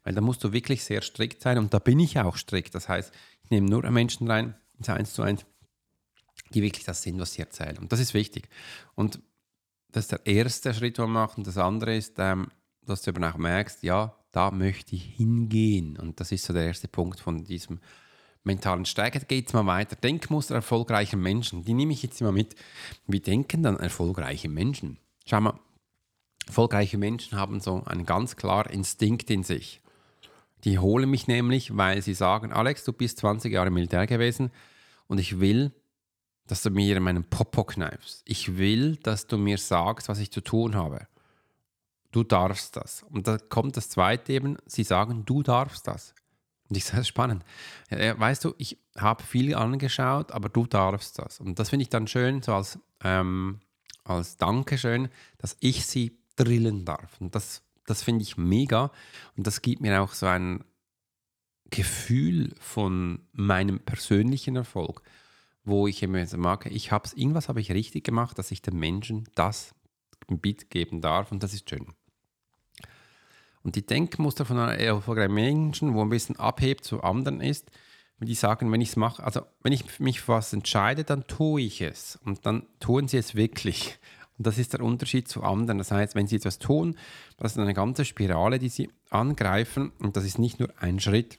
Weil 0.02 0.14
da 0.14 0.20
musst 0.20 0.42
du 0.42 0.52
wirklich 0.52 0.84
sehr 0.84 1.02
strikt 1.02 1.42
sein 1.42 1.58
und 1.58 1.72
da 1.74 1.78
bin 1.78 2.00
ich 2.00 2.18
auch 2.18 2.36
strikt. 2.36 2.74
Das 2.74 2.88
heißt, 2.88 3.12
ich 3.44 3.50
nehme 3.50 3.68
nur 3.68 3.88
Menschen 3.90 4.28
rein, 4.28 4.54
ins 4.78 4.88
1 4.88 5.12
zu 5.12 5.22
1, 5.22 5.44
die 6.54 6.62
wirklich 6.62 6.84
das 6.84 7.02
sind, 7.02 7.18
was 7.18 7.32
sie 7.32 7.42
erzählen. 7.42 7.78
Und 7.78 7.92
das 7.92 8.00
ist 8.00 8.14
wichtig. 8.14 8.48
Und 8.94 9.20
das 9.90 10.04
ist 10.04 10.12
der 10.12 10.26
erste 10.26 10.74
Schritt, 10.74 10.98
den 10.98 11.04
man 11.04 11.12
macht. 11.12 11.38
Und 11.38 11.46
das 11.46 11.58
andere 11.58 11.96
ist, 11.96 12.14
ähm, 12.18 12.48
dass 12.86 13.02
du 13.02 13.10
eben 13.10 13.24
auch 13.24 13.36
merkst, 13.36 13.82
ja, 13.82 14.14
da 14.30 14.50
möchte 14.50 14.94
ich 14.94 15.04
hingehen. 15.04 15.98
Und 15.98 16.20
das 16.20 16.32
ist 16.32 16.44
so 16.44 16.52
der 16.52 16.66
erste 16.66 16.88
Punkt 16.88 17.20
von 17.20 17.44
diesem 17.44 17.80
mentalen 18.44 18.84
Stärke. 18.84 19.20
Geht 19.20 19.48
es 19.48 19.52
mal 19.52 19.66
weiter. 19.66 19.96
Denkmuster 19.96 20.54
erfolgreicher 20.54 21.16
Menschen. 21.16 21.64
Die 21.64 21.74
nehme 21.74 21.92
ich 21.92 22.02
jetzt 22.02 22.20
immer 22.20 22.32
mit. 22.32 22.54
Wie 23.06 23.20
denken 23.20 23.62
dann 23.62 23.78
erfolgreiche 23.78 24.48
Menschen? 24.48 24.98
Schau 25.26 25.40
mal, 25.40 25.58
erfolgreiche 26.46 26.98
Menschen 26.98 27.38
haben 27.38 27.60
so 27.60 27.82
einen 27.84 28.06
ganz 28.06 28.36
klaren 28.36 28.72
Instinkt 28.72 29.30
in 29.30 29.42
sich. 29.42 29.80
Die 30.64 30.78
holen 30.78 31.08
mich 31.08 31.28
nämlich, 31.28 31.76
weil 31.76 32.02
sie 32.02 32.14
sagen, 32.14 32.52
Alex, 32.52 32.84
du 32.84 32.92
bist 32.92 33.18
20 33.18 33.52
Jahre 33.52 33.70
Militär 33.70 34.06
gewesen 34.06 34.50
und 35.06 35.18
ich 35.18 35.40
will, 35.40 35.72
dass 36.48 36.62
du 36.62 36.70
mir 36.70 36.96
in 36.96 37.02
meinen 37.02 37.24
Popo 37.24 37.62
kneifst. 37.62 38.22
Ich 38.24 38.56
will, 38.56 38.96
dass 38.96 39.26
du 39.26 39.38
mir 39.38 39.58
sagst, 39.58 40.08
was 40.08 40.18
ich 40.18 40.32
zu 40.32 40.40
tun 40.40 40.74
habe. 40.74 41.06
Du 42.10 42.24
darfst 42.24 42.74
das. 42.74 43.04
Und 43.10 43.28
da 43.28 43.38
kommt 43.38 43.76
das 43.76 43.90
zweite 43.90 44.32
eben, 44.32 44.56
sie 44.66 44.82
sagen, 44.82 45.24
du 45.26 45.42
darfst 45.42 45.86
das. 45.86 46.14
Und 46.68 46.76
ich 46.76 46.86
sage, 46.86 47.04
spannend. 47.04 47.44
Weißt 47.90 48.44
du, 48.44 48.54
ich 48.56 48.78
habe 48.96 49.22
viel 49.22 49.54
angeschaut, 49.54 50.32
aber 50.32 50.48
du 50.48 50.66
darfst 50.66 51.18
das. 51.18 51.38
Und 51.38 51.58
das 51.58 51.68
finde 51.68 51.82
ich 51.82 51.90
dann 51.90 52.06
schön, 52.06 52.42
so 52.42 52.54
als, 52.54 52.78
ähm, 53.04 53.60
als 54.04 54.38
Dankeschön, 54.38 55.10
dass 55.36 55.56
ich 55.60 55.86
sie 55.86 56.18
drillen 56.36 56.86
darf. 56.86 57.20
Und 57.20 57.34
das, 57.34 57.62
das 57.86 58.02
finde 58.02 58.22
ich 58.22 58.38
mega. 58.38 58.90
Und 59.36 59.46
das 59.46 59.60
gibt 59.60 59.82
mir 59.82 60.00
auch 60.00 60.14
so 60.14 60.26
ein 60.26 60.64
Gefühl 61.70 62.54
von 62.58 63.20
meinem 63.32 63.80
persönlichen 63.80 64.56
Erfolg, 64.56 65.02
wo 65.68 65.86
ich 65.86 66.02
immer 66.02 66.26
so 66.26 66.38
mag, 66.38 66.66
ich 66.66 66.90
habe 66.90 67.08
irgendwas 67.14 67.48
habe 67.48 67.60
ich 67.60 67.72
richtig 67.72 68.04
gemacht, 68.04 68.38
dass 68.38 68.50
ich 68.50 68.62
den 68.62 68.78
Menschen 68.78 69.28
das 69.34 69.74
Bit 70.28 70.70
geben 70.70 71.00
darf 71.00 71.32
und 71.32 71.42
das 71.42 71.54
ist 71.54 71.70
schön. 71.70 71.86
Und 73.62 73.76
die 73.76 73.86
Denkmuster 73.86 74.44
von 74.44 74.58
einer 74.58 74.78
erfolgreichen 74.78 75.34
Menschen, 75.34 75.94
wo 75.94 76.02
ein 76.02 76.10
bisschen 76.10 76.36
abhebt 76.36 76.84
zu 76.84 77.02
anderen 77.02 77.40
ist, 77.40 77.70
die 78.20 78.34
sagen, 78.34 78.72
wenn 78.72 78.80
ich 78.80 78.90
es 78.90 78.96
mache, 78.96 79.22
also 79.22 79.42
wenn 79.62 79.72
ich 79.72 80.00
mich 80.00 80.20
für 80.20 80.32
was 80.32 80.52
entscheide, 80.52 81.04
dann 81.04 81.26
tue 81.26 81.62
ich 81.62 81.80
es. 81.80 82.18
Und 82.24 82.46
dann 82.46 82.66
tun 82.80 83.06
sie 83.06 83.18
es 83.18 83.36
wirklich. 83.36 83.98
Und 84.36 84.46
das 84.46 84.58
ist 84.58 84.72
der 84.72 84.80
Unterschied 84.80 85.28
zu 85.28 85.42
anderen. 85.42 85.78
Das 85.78 85.90
heißt, 85.92 86.14
wenn 86.14 86.26
sie 86.26 86.36
etwas 86.36 86.58
tun, 86.58 86.96
das 87.36 87.52
ist 87.52 87.58
eine 87.58 87.74
ganze 87.74 88.04
Spirale, 88.04 88.58
die 88.58 88.68
sie 88.68 88.90
angreifen. 89.10 89.92
Und 89.98 90.16
das 90.16 90.24
ist 90.24 90.38
nicht 90.38 90.58
nur 90.58 90.70
ein 90.78 90.98
Schritt. 90.98 91.38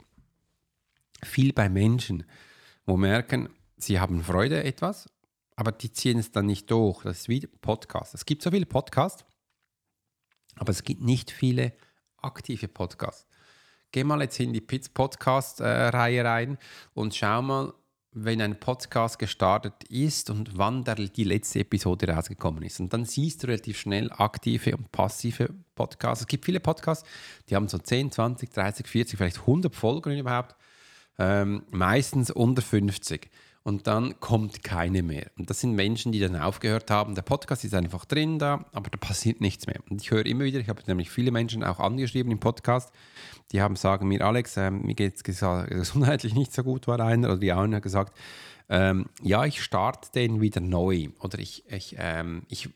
Viel 1.23 1.51
bei 1.51 1.67
Menschen, 1.67 2.23
wo 2.85 2.95
merken, 2.95 3.49
sie 3.81 3.99
haben 3.99 4.23
Freude 4.23 4.63
etwas, 4.63 5.09
aber 5.55 5.71
die 5.71 5.91
ziehen 5.91 6.19
es 6.19 6.31
dann 6.31 6.45
nicht 6.45 6.69
durch. 6.71 7.03
Das 7.03 7.21
ist 7.21 7.29
wie 7.29 7.45
Podcast. 7.47 8.13
Es 8.13 8.25
gibt 8.25 8.41
so 8.41 8.51
viele 8.51 8.65
Podcasts, 8.65 9.25
aber 10.55 10.71
es 10.71 10.83
gibt 10.83 11.01
nicht 11.01 11.31
viele 11.31 11.73
aktive 12.17 12.67
Podcasts. 12.67 13.27
Geh 13.91 14.03
mal 14.03 14.21
jetzt 14.21 14.39
in 14.39 14.53
die 14.53 14.61
Podcast-Reihe 14.61 16.23
rein 16.23 16.57
und 16.93 17.15
schau 17.15 17.41
mal, 17.41 17.73
wenn 18.11 18.41
ein 18.41 18.59
Podcast 18.59 19.19
gestartet 19.19 19.83
ist 19.89 20.29
und 20.29 20.57
wann 20.57 20.83
der, 20.83 20.95
die 20.95 21.23
letzte 21.23 21.59
Episode 21.59 22.09
rausgekommen 22.09 22.63
ist. 22.63 22.79
Und 22.79 22.91
dann 22.93 23.05
siehst 23.05 23.43
du 23.43 23.47
relativ 23.47 23.79
schnell 23.79 24.11
aktive 24.11 24.75
und 24.75 24.91
passive 24.91 25.53
Podcasts. 25.75 26.21
Es 26.21 26.27
gibt 26.27 26.45
viele 26.45 26.59
Podcasts, 26.59 27.07
die 27.49 27.55
haben 27.55 27.67
so 27.67 27.77
10, 27.77 28.11
20, 28.11 28.51
30, 28.51 28.87
40, 28.87 29.17
vielleicht 29.17 29.39
100 29.39 29.75
Folgen 29.75 30.17
überhaupt. 30.17 30.55
Ähm, 31.17 31.63
meistens 31.69 32.31
unter 32.31 32.61
50 32.61 33.29
und 33.63 33.87
dann 33.87 34.19
kommt 34.19 34.63
keine 34.63 35.03
mehr. 35.03 35.31
Und 35.37 35.49
das 35.49 35.59
sind 35.59 35.73
Menschen, 35.73 36.11
die 36.11 36.19
dann 36.19 36.35
aufgehört 36.35 36.89
haben. 36.89 37.15
Der 37.15 37.21
Podcast 37.21 37.63
ist 37.63 37.73
einfach 37.73 38.05
drin 38.05 38.39
da, 38.39 38.65
aber 38.71 38.89
da 38.89 38.97
passiert 38.97 39.41
nichts 39.41 39.67
mehr. 39.67 39.79
Und 39.89 40.01
ich 40.01 40.11
höre 40.11 40.25
immer 40.25 40.45
wieder, 40.45 40.59
ich 40.59 40.69
habe 40.69 40.81
nämlich 40.87 41.09
viele 41.11 41.31
Menschen 41.31 41.63
auch 41.63 41.79
angeschrieben 41.79 42.31
im 42.31 42.39
Podcast, 42.39 42.91
die 43.51 43.61
haben 43.61 43.75
sagen 43.75 44.07
mir, 44.07 44.25
Alex, 44.25 44.55
äh, 44.57 44.71
mir 44.71 44.95
geht 44.95 45.15
es 45.15 45.23
gesundheitlich 45.23 46.33
nicht 46.33 46.53
so 46.53 46.63
gut, 46.63 46.87
war 46.87 46.99
einer, 46.99 47.29
oder 47.29 47.37
die 47.37 47.51
eine 47.51 47.77
hat 47.77 47.83
gesagt, 47.83 48.17
ähm, 48.69 49.07
ja, 49.21 49.45
ich 49.45 49.63
starte 49.63 50.11
den 50.13 50.41
wieder 50.41 50.61
neu 50.61 51.09
oder 51.19 51.39
ich, 51.39 51.65
ich, 51.69 51.95
ähm, 51.97 52.43
ich, 52.49 52.69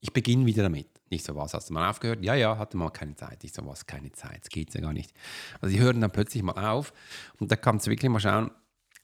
ich 0.00 0.12
beginne 0.12 0.46
wieder 0.46 0.64
damit. 0.64 0.88
Nicht 1.08 1.24
so, 1.24 1.36
was 1.36 1.54
hast 1.54 1.70
du 1.70 1.74
mal 1.74 1.88
aufgehört? 1.88 2.24
Ja, 2.24 2.34
ja, 2.34 2.58
hatte 2.58 2.76
mal 2.76 2.90
keine 2.90 3.14
Zeit. 3.14 3.44
Ich 3.44 3.52
so, 3.52 3.64
was, 3.64 3.86
keine 3.86 4.10
Zeit, 4.10 4.40
das 4.42 4.48
geht 4.48 4.74
ja 4.74 4.80
gar 4.80 4.92
nicht. 4.92 5.12
Also 5.60 5.74
die 5.74 5.80
hören 5.80 6.00
dann 6.00 6.10
plötzlich 6.10 6.42
mal 6.42 6.66
auf 6.66 6.92
und 7.38 7.52
da 7.52 7.56
kannst 7.56 7.86
du 7.86 7.90
wirklich 7.92 8.10
mal 8.10 8.18
schauen, 8.18 8.50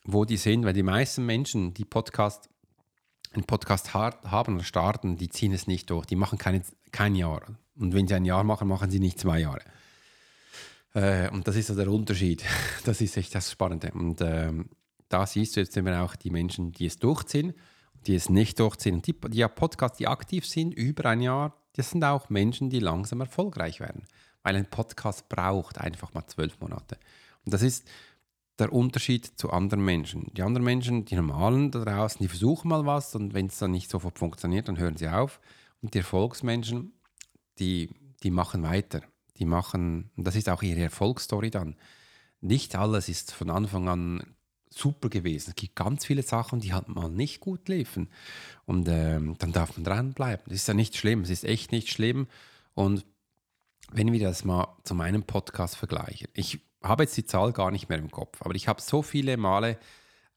wo 0.05 0.25
die 0.25 0.37
sind, 0.37 0.65
weil 0.65 0.73
die 0.73 0.83
meisten 0.83 1.25
Menschen, 1.25 1.73
die 1.73 1.85
Podcast, 1.85 2.49
einen 3.33 3.45
Podcast 3.45 3.93
haben 3.93 4.55
oder 4.55 4.63
starten, 4.63 5.17
die 5.17 5.29
ziehen 5.29 5.53
es 5.53 5.67
nicht 5.67 5.89
durch. 5.89 6.05
Die 6.05 6.15
machen 6.15 6.37
keine, 6.37 6.61
kein 6.91 7.15
Jahr. 7.15 7.41
Und 7.75 7.93
wenn 7.93 8.07
sie 8.07 8.13
ein 8.13 8.25
Jahr 8.25 8.43
machen, 8.43 8.67
machen 8.67 8.91
sie 8.91 8.99
nicht 8.99 9.19
zwei 9.19 9.39
Jahre. 9.39 9.61
Äh, 10.93 11.29
und 11.29 11.47
das 11.47 11.55
ist 11.55 11.67
so 11.67 11.75
der 11.75 11.89
Unterschied. 11.89 12.43
Das 12.85 13.01
ist 13.01 13.17
echt 13.17 13.33
das 13.33 13.49
Spannende. 13.49 13.91
Und 13.93 14.19
ähm, 14.21 14.69
da 15.09 15.25
siehst 15.25 15.55
du 15.55 15.61
jetzt 15.61 15.77
immer 15.77 16.03
auch 16.03 16.15
die 16.15 16.29
Menschen, 16.29 16.71
die 16.73 16.85
es 16.85 16.97
durchziehen, 16.97 17.53
die 18.05 18.15
es 18.15 18.29
nicht 18.29 18.59
durchziehen. 18.59 18.95
Und 18.95 19.07
die, 19.07 19.15
die 19.29 19.47
Podcasts, 19.47 19.97
die 19.97 20.07
aktiv 20.07 20.45
sind, 20.45 20.73
über 20.73 21.09
ein 21.09 21.21
Jahr, 21.21 21.55
das 21.73 21.91
sind 21.91 22.03
auch 22.03 22.29
Menschen, 22.29 22.69
die 22.69 22.79
langsam 22.79 23.21
erfolgreich 23.21 23.79
werden. 23.79 24.03
Weil 24.43 24.57
ein 24.57 24.69
Podcast 24.69 25.29
braucht 25.29 25.79
einfach 25.79 26.13
mal 26.13 26.27
zwölf 26.27 26.59
Monate. 26.59 26.97
Und 27.45 27.53
das 27.53 27.61
ist 27.61 27.87
der 28.59 28.71
Unterschied 28.71 29.25
zu 29.25 29.49
anderen 29.49 29.83
Menschen. 29.83 30.31
Die 30.33 30.43
anderen 30.43 30.63
Menschen, 30.63 31.05
die 31.05 31.15
normalen 31.15 31.71
da 31.71 31.83
draußen, 31.83 32.19
die 32.21 32.27
versuchen 32.27 32.69
mal 32.69 32.85
was 32.85 33.15
und 33.15 33.33
wenn 33.33 33.47
es 33.47 33.57
dann 33.57 33.71
nicht 33.71 33.89
sofort 33.89 34.19
funktioniert, 34.19 34.67
dann 34.67 34.77
hören 34.77 34.97
sie 34.97 35.09
auf. 35.09 35.39
Und 35.81 35.93
die 35.93 35.99
Erfolgsmenschen, 35.99 36.93
die, 37.59 37.89
die 38.21 38.31
machen 38.31 38.63
weiter. 38.63 39.01
Die 39.37 39.45
machen, 39.45 40.11
und 40.15 40.27
das 40.27 40.35
ist 40.35 40.49
auch 40.49 40.61
ihre 40.61 40.81
Erfolgsstory 40.81 41.49
dann. 41.49 41.75
Nicht 42.41 42.75
alles 42.75 43.09
ist 43.09 43.31
von 43.31 43.49
Anfang 43.49 43.89
an 43.89 44.35
super 44.69 45.09
gewesen. 45.09 45.49
Es 45.49 45.55
gibt 45.55 45.75
ganz 45.75 46.05
viele 46.05 46.23
Sachen, 46.23 46.59
die 46.59 46.73
halt 46.73 46.87
mal 46.89 47.09
nicht 47.09 47.39
gut 47.39 47.67
liefen. 47.69 48.09
Und 48.65 48.87
ähm, 48.89 49.35
dann 49.39 49.51
darf 49.51 49.75
man 49.75 49.83
dranbleiben. 49.83 50.45
Das 50.47 50.55
ist 50.55 50.67
ja 50.67 50.73
nicht 50.73 50.95
schlimm. 50.95 51.21
Es 51.21 51.29
ist 51.29 51.43
echt 51.43 51.71
nicht 51.71 51.89
schlimm. 51.89 52.27
Und 52.73 53.05
wenn 53.91 54.11
wir 54.11 54.19
das 54.19 54.45
mal 54.45 54.75
zu 54.83 54.95
meinem 54.95 55.23
Podcast 55.23 55.75
vergleichen. 55.75 56.27
Ich 56.33 56.59
habe 56.83 57.03
jetzt 57.03 57.17
die 57.17 57.25
Zahl 57.25 57.53
gar 57.53 57.71
nicht 57.71 57.89
mehr 57.89 57.97
im 57.97 58.11
Kopf, 58.11 58.41
aber 58.41 58.55
ich 58.55 58.67
habe 58.67 58.81
so 58.81 59.01
viele 59.01 59.37
Male 59.37 59.77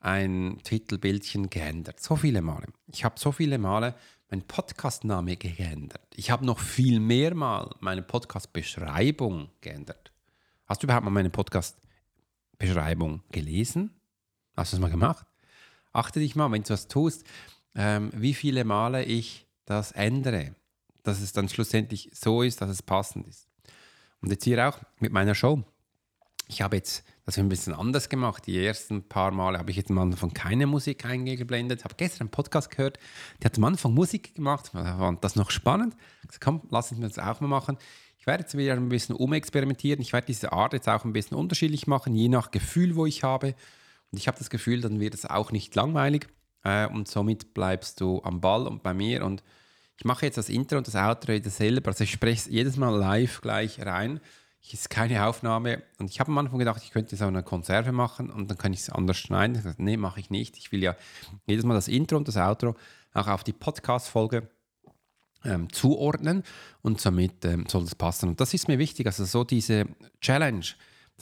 ein 0.00 0.60
Titelbildchen 0.62 1.50
geändert. 1.50 2.00
So 2.00 2.16
viele 2.16 2.40
Male. 2.42 2.68
Ich 2.86 3.04
habe 3.04 3.18
so 3.18 3.32
viele 3.32 3.58
Male 3.58 3.94
meinen 4.30 4.42
Podcastname 4.42 5.36
geändert. 5.36 6.06
Ich 6.14 6.30
habe 6.30 6.44
noch 6.46 6.60
viel 6.60 7.00
mehr 7.00 7.34
Mal 7.34 7.74
meine 7.80 8.02
Podcast-Beschreibung 8.02 9.50
geändert. 9.60 10.12
Hast 10.66 10.82
du 10.82 10.86
überhaupt 10.86 11.04
mal 11.04 11.10
meine 11.10 11.30
Podcast-Beschreibung 11.30 13.22
gelesen? 13.30 13.90
Hast 14.56 14.72
du 14.72 14.76
das 14.76 14.80
mal 14.80 14.90
gemacht? 14.90 15.26
Achte 15.92 16.20
dich 16.20 16.36
mal, 16.36 16.50
wenn 16.50 16.62
du 16.62 16.70
was 16.70 16.88
tust, 16.88 17.24
ähm, 17.74 18.10
wie 18.14 18.34
viele 18.34 18.64
Male 18.64 19.04
ich 19.04 19.46
das 19.64 19.92
ändere, 19.92 20.54
dass 21.02 21.20
es 21.20 21.32
dann 21.32 21.48
schlussendlich 21.48 22.10
so 22.12 22.42
ist, 22.42 22.60
dass 22.60 22.70
es 22.70 22.82
passend 22.82 23.26
ist. 23.26 23.48
Und 24.20 24.30
jetzt 24.30 24.44
hier 24.44 24.68
auch 24.68 24.78
mit 24.98 25.12
meiner 25.12 25.34
Show. 25.34 25.62
Ich 26.48 26.62
habe 26.62 26.76
jetzt 26.76 27.04
das 27.24 27.38
ein 27.38 27.48
bisschen 27.48 27.74
anders 27.74 28.08
gemacht. 28.08 28.46
Die 28.46 28.64
ersten 28.64 29.02
paar 29.02 29.32
Male 29.32 29.58
habe 29.58 29.70
ich 29.70 29.76
jetzt 29.76 29.90
am 29.90 29.98
Anfang 29.98 30.32
keine 30.32 30.66
Musik 30.66 31.04
eingeblendet. 31.04 31.80
Ich 31.80 31.84
habe 31.84 31.96
gestern 31.96 32.22
einen 32.22 32.30
Podcast 32.30 32.70
gehört, 32.70 32.98
der 33.42 33.50
hat 33.50 33.58
am 33.58 33.64
Anfang 33.64 33.94
Musik 33.94 34.36
gemacht. 34.36 34.68
Fand 34.68 35.24
das 35.24 35.34
noch 35.34 35.50
spannend. 35.50 35.96
Ich 36.30 36.38
komm, 36.38 36.62
lass 36.70 36.92
uns 36.92 37.00
das 37.00 37.18
auch 37.18 37.40
mal 37.40 37.48
machen. 37.48 37.76
Ich 38.18 38.26
werde 38.26 38.44
jetzt 38.44 38.56
wieder 38.56 38.74
ein 38.74 38.88
bisschen 38.88 39.16
umexperimentieren. 39.16 40.00
Ich 40.00 40.12
werde 40.12 40.26
diese 40.26 40.52
Art 40.52 40.72
jetzt 40.72 40.88
auch 40.88 41.04
ein 41.04 41.12
bisschen 41.12 41.36
unterschiedlich 41.36 41.88
machen, 41.88 42.14
je 42.14 42.28
nach 42.28 42.52
Gefühl, 42.52 42.94
wo 42.94 43.06
ich 43.06 43.24
habe. 43.24 43.54
Und 44.12 44.18
ich 44.18 44.28
habe 44.28 44.38
das 44.38 44.50
Gefühl, 44.50 44.80
dann 44.80 45.00
wird 45.00 45.14
es 45.14 45.26
auch 45.26 45.50
nicht 45.50 45.74
langweilig. 45.74 46.28
Äh, 46.62 46.86
und 46.86 47.08
somit 47.08 47.54
bleibst 47.54 48.00
du 48.00 48.22
am 48.22 48.40
Ball 48.40 48.68
und 48.68 48.84
bei 48.84 48.94
mir. 48.94 49.24
Und 49.24 49.42
ich 49.96 50.04
mache 50.04 50.26
jetzt 50.26 50.38
das 50.38 50.48
Intro 50.48 50.78
und 50.78 50.86
das 50.86 50.94
Outro 50.94 51.36
selber. 51.42 51.88
Also 51.88 52.04
ich 52.04 52.12
spreche 52.12 52.40
es 52.40 52.46
jedes 52.46 52.76
Mal 52.76 52.96
live 52.96 53.40
gleich 53.40 53.84
rein 53.84 54.20
ist 54.74 54.90
keine 54.90 55.26
Aufnahme. 55.26 55.82
Und 55.98 56.10
ich 56.10 56.20
habe 56.20 56.30
am 56.30 56.38
Anfang 56.38 56.58
gedacht, 56.58 56.82
ich 56.82 56.90
könnte 56.90 57.12
jetzt 57.12 57.22
auch 57.22 57.28
eine 57.28 57.42
Konserve 57.42 57.92
machen 57.92 58.30
und 58.30 58.50
dann 58.50 58.58
kann 58.58 58.72
ich 58.72 58.80
es 58.80 58.90
anders 58.90 59.18
schneiden. 59.18 59.56
Ich 59.56 59.62
gesagt, 59.62 59.80
nee, 59.80 59.96
mache 59.96 60.20
ich 60.20 60.30
nicht. 60.30 60.56
Ich 60.56 60.72
will 60.72 60.82
ja 60.82 60.96
jedes 61.46 61.64
Mal 61.64 61.74
das 61.74 61.88
Intro 61.88 62.16
und 62.16 62.28
das 62.28 62.36
Outro 62.36 62.74
auch 63.12 63.28
auf 63.28 63.44
die 63.44 63.52
Podcast-Folge 63.52 64.48
ähm, 65.44 65.72
zuordnen 65.72 66.42
und 66.82 67.00
somit 67.00 67.44
ähm, 67.44 67.66
soll 67.68 67.84
das 67.84 67.94
passen. 67.94 68.30
Und 68.30 68.40
das 68.40 68.54
ist 68.54 68.68
mir 68.68 68.78
wichtig. 68.78 69.06
Also 69.06 69.24
so 69.24 69.44
diese 69.44 69.86
Challenge, 70.20 70.66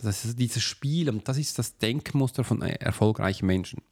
Das 0.03 0.25
ist 0.25 0.39
dieses 0.39 0.63
Spiel 0.63 1.09
und 1.09 1.29
das 1.29 1.39
ist 1.39 1.59
das 1.59 1.79
Denkmuster 1.79 2.45
von 2.45 2.63
erfolgreichen 2.63 3.47
Menschen. 3.47 3.83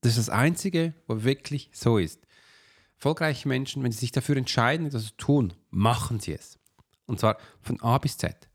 Das 0.00 0.12
ist 0.12 0.28
das 0.28 0.30
Einzige, 0.30 0.94
wo 1.06 1.22
wirklich 1.24 1.70
so 1.72 1.98
ist. 1.98 2.20
Erfolgreiche 2.96 3.46
Menschen, 3.48 3.82
wenn 3.82 3.92
sie 3.92 3.98
sich 3.98 4.12
dafür 4.12 4.36
entscheiden, 4.36 4.90
das 4.90 5.06
zu 5.06 5.16
tun, 5.16 5.52
machen 5.70 6.20
sie 6.20 6.32
es. 6.32 6.58
Und 7.06 7.20
zwar 7.20 7.38
von 7.62 7.80
A 7.80 7.98
bis 7.98 8.18
Z. 8.18 8.47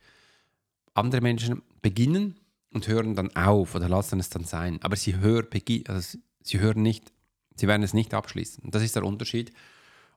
Andere 0.93 1.21
Menschen 1.21 1.61
beginnen 1.81 2.39
und 2.73 2.87
hören 2.87 3.15
dann 3.15 3.35
auf 3.35 3.75
oder 3.75 3.89
lassen 3.89 4.19
es 4.19 4.29
dann 4.29 4.43
sein. 4.43 4.79
Aber 4.81 4.95
sie, 4.95 5.17
hör, 5.17 5.47
also 5.87 6.17
sie 6.41 6.59
hören 6.59 6.81
nicht, 6.81 7.11
sie 7.55 7.67
werden 7.67 7.83
es 7.83 7.93
nicht 7.93 8.13
abschließen. 8.13 8.63
Und 8.63 8.75
das 8.75 8.83
ist 8.83 8.95
der 8.95 9.03
Unterschied. 9.03 9.51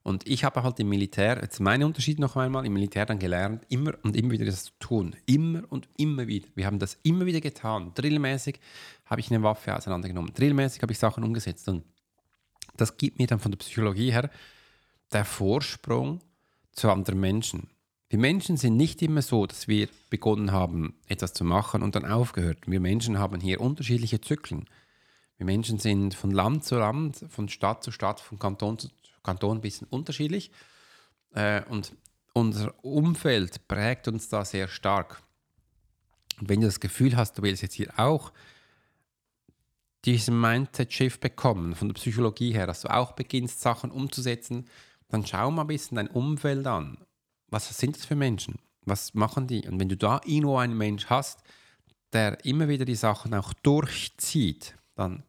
Und 0.03 0.27
ich 0.29 0.45
habe 0.45 0.63
halt 0.63 0.79
im 0.79 0.89
Militär, 0.89 1.41
jetzt 1.43 1.59
mein 1.59 1.83
Unterschied 1.83 2.21
noch 2.21 2.37
einmal, 2.37 2.65
im 2.65 2.73
Militär 2.75 3.07
dann 3.07 3.19
gelernt, 3.19 3.65
immer 3.69 3.93
und 4.03 4.17
immer 4.17 4.31
wieder 4.31 4.45
das 4.45 4.67
zu 4.67 4.73
tun. 4.79 5.17
Immer 5.27 5.65
und 5.69 5.89
immer 5.97 6.29
wieder. 6.29 6.47
Wir 6.55 6.67
haben 6.67 6.79
das 6.79 6.97
immer 7.03 7.27
wieder 7.27 7.41
getan. 7.41 7.91
Drillmäßig 7.95 8.61
habe 9.07 9.21
ich 9.21 9.31
eine 9.33 9.43
Waffe 9.43 9.75
auseinandergenommen. 9.75 10.33
Drillmäßig 10.33 10.81
habe 10.83 10.93
ich 10.93 10.99
Sachen 11.01 11.25
umgesetzt. 11.25 11.69
Und 11.69 11.83
das 12.77 12.97
gibt 12.97 13.19
mir 13.19 13.27
dann 13.27 13.41
von 13.41 13.51
der 13.51 13.59
Psychologie 13.59 14.13
her 14.13 14.31
der 15.13 15.25
Vorsprung 15.25 16.21
zu 16.71 16.91
anderen 16.91 17.19
Menschen. 17.19 17.69
Wir 18.09 18.19
Menschen 18.19 18.57
sind 18.57 18.77
nicht 18.77 19.03
immer 19.03 19.23
so, 19.23 19.47
dass 19.47 19.67
wir 19.67 19.89
begonnen 20.11 20.53
haben, 20.53 20.95
etwas 21.09 21.33
zu 21.33 21.45
machen 21.45 21.83
und 21.83 21.97
dann 21.97 22.05
aufgehört. 22.05 22.59
Wir 22.67 22.81
Menschen 22.81 23.19
haben 23.19 23.41
hier 23.41 23.61
unterschiedliche 23.61 24.21
Zyklen. 24.21 24.67
Wir 25.39 25.47
Menschen 25.47 25.79
sind 25.79 26.15
von 26.15 26.31
Land 26.31 26.65
zu 26.65 26.77
Land, 26.77 27.25
von 27.29 27.49
Stadt 27.49 27.83
zu 27.83 27.91
Stadt, 27.91 28.21
von 28.21 28.39
Kanton 28.39 28.79
zu 28.79 28.89
Kanton 29.23 29.59
ein 29.59 29.61
bisschen 29.61 29.89
unterschiedlich. 29.89 30.53
Äh, 31.35 31.63
und 31.65 31.97
unser 32.33 32.73
Umfeld 32.85 33.67
prägt 33.67 34.07
uns 34.07 34.29
da 34.29 34.45
sehr 34.45 34.69
stark. 34.69 35.21
Und 36.41 36.49
wenn 36.49 36.61
du 36.61 36.67
das 36.67 36.81
Gefühl 36.81 37.17
hast, 37.17 37.39
du 37.39 37.43
willst 37.43 37.63
jetzt 37.63 37.75
hier 37.75 37.93
auch 37.99 38.33
diesen 40.05 40.41
Mindset-Shift 40.41 41.21
bekommen, 41.21 41.75
von 41.75 41.89
der 41.89 41.95
Psychologie 41.95 42.53
her, 42.53 42.69
dass 42.69 42.83
du 42.83 42.89
auch 42.89 43.13
beginnst, 43.13 43.61
Sachen 43.61 43.91
umzusetzen, 43.91 44.67
dann 45.09 45.27
schau 45.27 45.51
mal 45.51 45.63
ein 45.63 45.67
bisschen 45.67 45.97
dein 45.97 46.09
Umfeld 46.09 46.67
an. 46.67 46.99
Was 47.49 47.77
sind 47.79 47.97
das 47.97 48.05
für 48.05 48.17
Menschen? 48.17 48.59
Was 48.85 49.15
machen 49.15 49.47
die? 49.47 49.67
Und 49.69 49.81
wenn 49.81 49.89
du 49.89 49.97
da 49.97 50.21
irgendwo 50.25 50.57
einen 50.59 50.77
Mensch 50.77 51.07
hast, 51.07 51.41
der 52.13 52.45
immer 52.45 52.69
wieder 52.69 52.85
die 52.85 52.95
Sachen 52.95 53.35
auch 53.35 53.53
durchzieht, 53.53 54.77
dann 54.95 55.25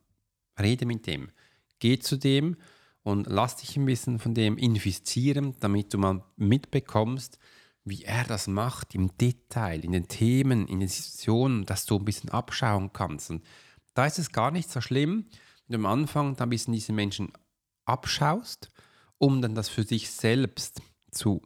rede 0.60 0.86
mit 0.86 1.08
dem. 1.08 1.32
Geh 1.80 2.00
zu 2.00 2.18
dem 2.18 2.58
und 3.04 3.28
lass 3.28 3.58
dich 3.58 3.78
ein 3.78 3.86
bisschen 3.86 4.20
von 4.20 4.34
dem 4.34 4.58
infizieren, 4.58 5.56
damit 5.60 5.94
du 5.94 5.98
mal 5.98 6.24
mitbekommst, 6.36 7.40
wie 7.84 8.04
er 8.04 8.26
das 8.26 8.48
macht 8.48 8.96
im 8.96 9.16
Detail, 9.18 9.84
in 9.84 9.94
den 9.94 10.08
Themen, 10.08 10.68
in 10.68 10.80
den 10.80 10.90
Situationen, 10.90 11.66
dass 11.66 11.86
du 11.86 11.98
ein 11.98 12.06
bisschen 12.06 12.30
abschauen 12.30 12.92
kannst. 12.92 13.30
Und 13.30 13.44
da 13.94 14.06
ist 14.06 14.20
es 14.20 14.32
gar 14.32 14.52
nicht 14.52 14.70
so 14.70 14.82
schlimm, 14.82 15.26
wenn 15.68 15.82
du 15.82 15.88
am 15.88 15.92
Anfang 16.00 16.36
da 16.36 16.44
ein 16.44 16.50
bisschen 16.50 16.74
diese 16.74 16.94
Menschen 16.94 17.32
abschaust, 17.86 18.70
um 19.18 19.42
dann 19.42 19.56
das 19.56 19.70
für 19.70 19.86
dich 19.86 20.12
selbst 20.12 20.82
zu 21.12 21.42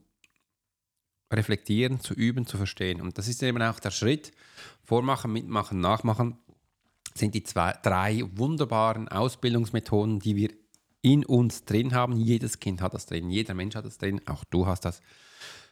reflektieren, 1.32 2.00
zu 2.00 2.14
üben, 2.14 2.46
zu 2.46 2.58
verstehen. 2.58 3.02
Und 3.02 3.18
das 3.18 3.28
ist 3.28 3.42
eben 3.44 3.62
auch 3.62 3.80
der 3.80 3.92
Schritt. 3.92 4.32
Vormachen, 4.84 5.32
mitmachen, 5.32 5.80
nachmachen 5.80 6.38
sind 7.14 7.36
die 7.36 7.44
zwei, 7.44 7.74
drei 7.84 8.24
wunderbaren 8.36 9.08
Ausbildungsmethoden, 9.08 10.20
die 10.20 10.36
wir 10.36 10.50
in 11.02 11.26
uns 11.26 11.66
drin 11.66 11.94
haben. 11.94 12.16
Jedes 12.16 12.60
Kind 12.60 12.82
hat 12.82 12.94
das 12.94 13.06
drin, 13.06 13.30
jeder 13.30 13.54
Mensch 13.54 13.76
hat 13.76 13.86
das 13.86 13.98
drin, 13.98 14.22
auch 14.28 14.44
du 14.46 14.66
hast 14.66 14.86
das. 14.86 15.02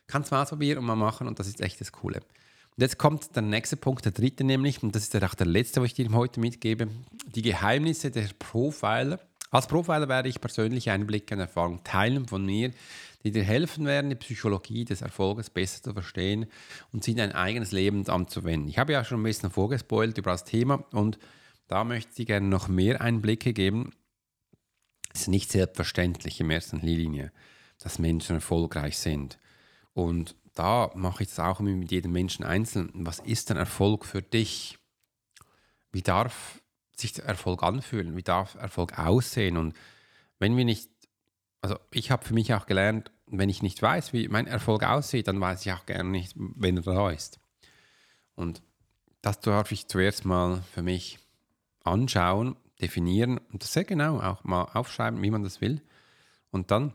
Kannst 0.07 0.31
mal 0.31 0.41
ausprobieren 0.41 0.79
und 0.79 0.85
mal 0.85 0.95
machen 0.95 1.27
und 1.27 1.39
das 1.39 1.47
ist 1.47 1.61
echt 1.61 1.79
das 1.79 1.91
Coole. 1.91 2.17
Und 2.17 2.81
jetzt 2.81 2.97
kommt 2.97 3.35
der 3.35 3.43
nächste 3.43 3.77
Punkt, 3.77 4.05
der 4.05 4.11
dritte 4.11 4.43
nämlich, 4.43 4.81
und 4.81 4.95
das 4.95 5.03
ist 5.03 5.23
auch 5.23 5.35
der 5.35 5.47
letzte, 5.47 5.81
was 5.81 5.87
ich 5.87 5.93
dir 5.93 6.09
heute 6.11 6.39
mitgebe, 6.39 6.87
die 7.25 7.41
Geheimnisse 7.41 8.09
der 8.09 8.27
Profiler. 8.39 9.19
Als 9.51 9.67
Profiler 9.67 10.07
werde 10.07 10.29
ich 10.29 10.41
persönliche 10.41 10.91
Einblicke 10.91 11.35
und 11.35 11.41
Erfahrungen 11.41 11.83
teilen 11.83 12.27
von 12.27 12.45
mir, 12.45 12.71
die 13.23 13.31
dir 13.31 13.43
helfen 13.43 13.85
werden, 13.85 14.09
die 14.09 14.15
Psychologie 14.15 14.85
des 14.85 15.01
Erfolges 15.01 15.49
besser 15.49 15.83
zu 15.83 15.93
verstehen 15.93 16.45
und 16.91 17.03
sie 17.03 17.11
in 17.11 17.17
dein 17.17 17.33
eigenes 17.33 17.71
Leben 17.71 18.07
anzuwenden. 18.07 18.69
Ich 18.69 18.77
habe 18.77 18.93
ja 18.93 19.03
schon 19.03 19.21
ein 19.21 19.23
bisschen 19.23 19.51
vorgespoilt 19.51 20.17
über 20.17 20.31
das 20.31 20.45
Thema 20.45 20.85
und 20.91 21.19
da 21.67 21.83
möchte 21.83 22.21
ich 22.21 22.27
gerne 22.27 22.47
noch 22.47 22.67
mehr 22.67 23.01
Einblicke 23.01 23.53
geben, 23.53 23.91
es 25.13 25.21
ist 25.21 25.27
nicht 25.27 25.51
selbstverständlich 25.51 26.39
in 26.39 26.49
erster 26.49 26.77
Linie, 26.77 27.31
dass 27.79 27.99
Menschen 27.99 28.35
erfolgreich 28.35 28.97
sind. 28.97 29.39
Und 29.93 30.35
da 30.53 30.91
mache 30.95 31.23
ich 31.23 31.29
es 31.29 31.39
auch 31.39 31.59
mit 31.59 31.91
jedem 31.91 32.11
Menschen 32.11 32.45
einzeln. 32.45 32.89
Was 32.93 33.19
ist 33.19 33.49
denn 33.49 33.57
Erfolg 33.57 34.05
für 34.05 34.21
dich? 34.21 34.77
Wie 35.91 36.01
darf 36.01 36.61
sich 36.95 37.13
der 37.13 37.25
Erfolg 37.25 37.63
anfühlen? 37.63 38.15
Wie 38.15 38.23
darf 38.23 38.55
Erfolg 38.55 38.99
aussehen? 38.99 39.57
Und 39.57 39.73
wenn 40.37 40.57
wir 40.57 40.65
nicht, 40.65 40.89
also 41.61 41.77
ich 41.91 42.11
habe 42.11 42.25
für 42.25 42.33
mich 42.33 42.53
auch 42.53 42.65
gelernt, 42.65 43.11
wenn 43.27 43.49
ich 43.49 43.61
nicht 43.61 43.81
weiß, 43.81 44.13
wie 44.13 44.27
mein 44.27 44.47
Erfolg 44.47 44.83
aussieht, 44.83 45.27
dann 45.27 45.39
weiß 45.39 45.65
ich 45.65 45.73
auch 45.73 45.85
gerne 45.85 46.09
nicht, 46.09 46.33
wenn 46.35 46.77
er 46.77 46.83
da 46.83 47.09
ist. 47.11 47.39
Und 48.35 48.61
das 49.21 49.39
darf 49.39 49.71
ich 49.71 49.87
zuerst 49.87 50.25
mal 50.25 50.63
für 50.73 50.81
mich 50.81 51.19
anschauen 51.83 52.55
definieren 52.81 53.39
und 53.51 53.63
sehr 53.63 53.83
genau 53.83 54.21
auch 54.21 54.43
mal 54.43 54.63
aufschreiben, 54.73 55.21
wie 55.21 55.31
man 55.31 55.43
das 55.43 55.61
will. 55.61 55.81
Und 56.49 56.71
dann 56.71 56.93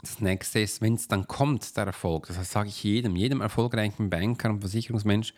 das 0.00 0.20
nächste 0.20 0.60
ist, 0.60 0.80
wenn 0.80 0.94
es 0.94 1.08
dann 1.08 1.26
kommt, 1.26 1.76
der 1.76 1.86
Erfolg, 1.86 2.28
das 2.28 2.50
sage 2.50 2.68
ich 2.68 2.82
jedem, 2.82 3.16
jedem 3.16 3.40
erfolgreichen 3.40 4.10
Banker 4.10 4.50
und 4.50 4.60
Versicherungsmensch, 4.60 5.34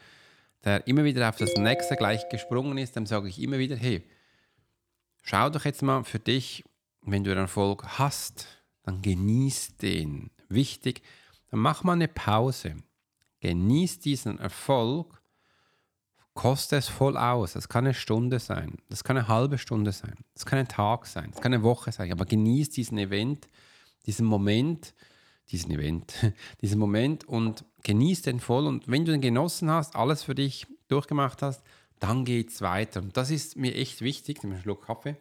der 0.65 0.87
immer 0.87 1.05
wieder 1.05 1.29
auf 1.29 1.37
das 1.37 1.55
nächste 1.57 1.97
gleich 1.97 2.29
gesprungen 2.29 2.77
ist, 2.77 2.97
dann 2.97 3.07
sage 3.07 3.29
ich 3.29 3.41
immer 3.41 3.59
wieder, 3.59 3.77
hey, 3.77 4.03
schau 5.23 5.49
doch 5.49 5.65
jetzt 5.65 5.83
mal 5.83 6.05
für 6.05 6.19
dich, 6.19 6.65
wenn 7.03 7.25
du 7.25 7.31
einen 7.31 7.41
Erfolg 7.41 7.99
hast, 7.99 8.47
dann 8.83 9.03
genieß 9.03 9.77
den. 9.77 10.31
Wichtig, 10.49 11.03
dann 11.51 11.61
mach 11.61 11.85
mal 11.85 11.93
eine 11.93 12.09
Pause. 12.09 12.77
Genieß 13.41 14.01
diesen 14.01 14.39
Erfolg 14.39 15.21
koste 16.35 16.77
es 16.77 16.89
voll 16.89 17.17
aus. 17.17 17.53
Das 17.53 17.69
kann 17.69 17.85
eine 17.85 17.95
Stunde 17.95 18.39
sein, 18.39 18.79
das 18.89 19.05
kann 19.05 19.17
eine 19.17 19.29
halbe 19.29 19.59
Stunde 19.59 19.93
sein, 19.93 20.15
das 20.35 20.47
kann 20.47 20.59
ein 20.59 20.69
Tag 20.69 21.07
sein, 21.07 21.31
das 21.33 21.41
kann 21.41 21.53
eine 21.53 21.63
Woche 21.63 21.93
sein. 21.93 22.13
Aber 22.13 22.25
genieß 22.25 22.71
diesen 22.71 22.99
Event, 22.99 23.49
diesen 24.07 24.27
Moment, 24.27 24.95
diesen 25.51 25.71
Event, 25.71 26.15
diesen 26.61 26.79
Moment 26.79 27.25
und 27.25 27.65
genieß 27.83 28.23
den 28.23 28.41
voll. 28.41 28.67
Und 28.67 28.89
wenn 28.89 29.05
du 29.05 29.13
den 29.13 29.21
genossen 29.21 29.71
hast, 29.71 29.97
alles 29.97 30.23
für 30.23 30.35
dich 30.35 30.67
durchgemacht 30.89 31.43
hast, 31.43 31.63
dann 31.99 32.25
geht 32.25 32.51
es 32.51 32.63
weiter. 32.63 33.01
Und 33.01 33.17
das 33.17 33.31
ist 33.31 33.57
mir 33.57 33.75
echt 33.75 34.01
wichtig. 34.01 34.43
Einen 34.43 34.61
Schluck 34.61 34.87
Kaffee. 34.87 35.17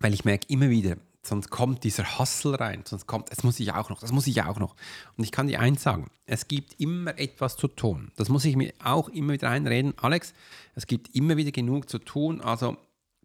Weil 0.00 0.14
ich 0.14 0.24
merke 0.24 0.46
immer 0.48 0.70
wieder, 0.70 0.96
sonst 1.22 1.50
kommt 1.50 1.84
dieser 1.84 2.18
Hustle 2.18 2.58
rein, 2.58 2.82
sonst 2.86 3.06
kommt, 3.06 3.30
das 3.30 3.44
muss 3.44 3.60
ich 3.60 3.72
auch 3.72 3.90
noch, 3.90 4.00
das 4.00 4.12
muss 4.12 4.26
ich 4.26 4.42
auch 4.42 4.58
noch. 4.58 4.74
Und 5.16 5.24
ich 5.24 5.30
kann 5.30 5.46
dir 5.46 5.60
eins 5.60 5.82
sagen, 5.82 6.10
es 6.26 6.48
gibt 6.48 6.80
immer 6.80 7.18
etwas 7.18 7.56
zu 7.56 7.68
tun. 7.68 8.10
Das 8.16 8.28
muss 8.28 8.44
ich 8.44 8.56
mir 8.56 8.72
auch 8.82 9.08
immer 9.10 9.34
wieder 9.34 9.50
einreden. 9.50 9.94
Alex, 9.98 10.32
es 10.74 10.86
gibt 10.86 11.14
immer 11.14 11.36
wieder 11.36 11.52
genug 11.52 11.88
zu 11.88 11.98
tun, 11.98 12.40
also 12.40 12.76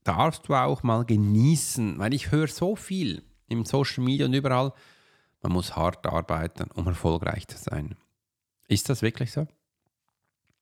darfst 0.04 0.48
du 0.48 0.54
auch 0.54 0.84
mal 0.84 1.06
genießen, 1.06 1.98
weil 1.98 2.14
ich 2.14 2.32
höre 2.32 2.48
so 2.48 2.76
viel 2.76 3.24
im 3.48 3.66
Social 3.66 4.04
Media 4.04 4.26
und 4.26 4.34
überall, 4.34 4.74
man 5.42 5.54
muss 5.54 5.76
hart 5.76 6.06
arbeiten, 6.06 6.70
um 6.72 6.88
erfolgreich 6.88 7.48
zu 7.48 7.58
sein. 7.58 7.96
Ist 8.68 8.90
das 8.90 9.02
wirklich 9.02 9.32
so? 9.32 9.48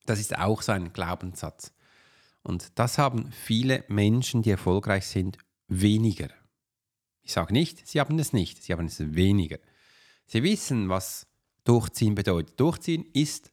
Das 0.06 0.19
ist 0.19 0.38
auch 0.38 0.62
so 0.62 0.73
ein 0.73 0.91
Glaubenssatz. 0.93 1.73
Und 2.41 2.78
das 2.78 2.97
haben 2.97 3.32
viele 3.32 3.86
Menschen, 3.88 4.41
die 4.41 4.52
erfolgreich 4.52 5.08
sind, 5.08 5.38
weniger. 5.67 6.30
Ich 7.21 7.34
sage 7.34 7.54
nicht, 7.54 7.88
sie 7.88 7.99
haben 7.99 8.19
es 8.19 8.34
nicht, 8.34 8.62
sie 8.62 8.73
haben 8.73 8.86
es 8.86 9.15
weniger. 9.15 9.60
Sie 10.26 10.43
wissen, 10.43 10.89
was 10.89 11.28
Durchziehen 11.63 12.15
bedeutet. 12.15 12.60
Durchziehen 12.60 13.06
ist 13.13 13.52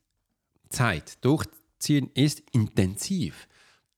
Zeit. 0.69 1.25
Durchziehen 1.25 2.11
ist 2.15 2.43
intensiv. 2.53 3.47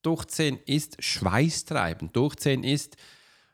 Durchziehen 0.03 0.59
ist 0.65 1.03
schweißtreibend. 1.03 2.15
Durchziehen 2.15 2.63
ist 2.63 2.97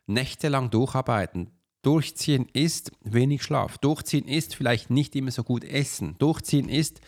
nächtelang 0.07 0.69
durcharbeiten. 0.69 1.51
Durchziehen 1.81 2.49
ist 2.51 2.91
wenig 3.01 3.43
Schlaf. 3.43 3.77
Durchziehen 3.77 4.27
ist 4.27 4.55
vielleicht 4.55 4.89
nicht 4.89 5.15
immer 5.15 5.31
so 5.31 5.43
gut 5.43 5.63
essen. 5.63 6.17
Durchziehen 6.17 6.67
ist, 6.67 6.99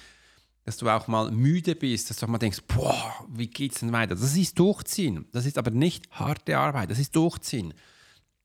dass 0.71 0.77
du 0.77 0.89
auch 0.89 1.07
mal 1.07 1.29
müde 1.31 1.75
bist, 1.75 2.09
dass 2.09 2.17
du 2.17 2.25
auch 2.25 2.29
mal 2.29 2.37
denkst, 2.37 2.61
boah, 2.65 3.25
wie 3.27 3.47
geht's 3.47 3.81
denn 3.81 3.91
weiter? 3.91 4.15
Das 4.15 4.37
ist 4.37 4.57
Durchziehen. 4.57 5.25
Das 5.33 5.45
ist 5.45 5.57
aber 5.57 5.69
nicht 5.69 6.09
harte 6.11 6.57
Arbeit. 6.57 6.89
Das 6.89 6.97
ist 6.97 7.13
Durchziehen. 7.13 7.73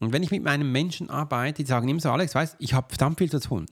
Und 0.01 0.13
wenn 0.13 0.25
ich 0.25 0.33
mit 0.33 0.43
meinen 0.43 0.73
Menschen 0.73 1.09
arbeite, 1.09 1.63
die 1.63 1.69
sagen 1.69 1.89
immer 1.89 2.01
so, 2.01 2.11
Alex, 2.11 2.35
weißt 2.35 2.57
ich 2.59 2.75
habe 2.75 2.89
verdammt 2.89 3.19
viel 3.19 3.31
zu 3.31 3.39
tun. 3.39 3.67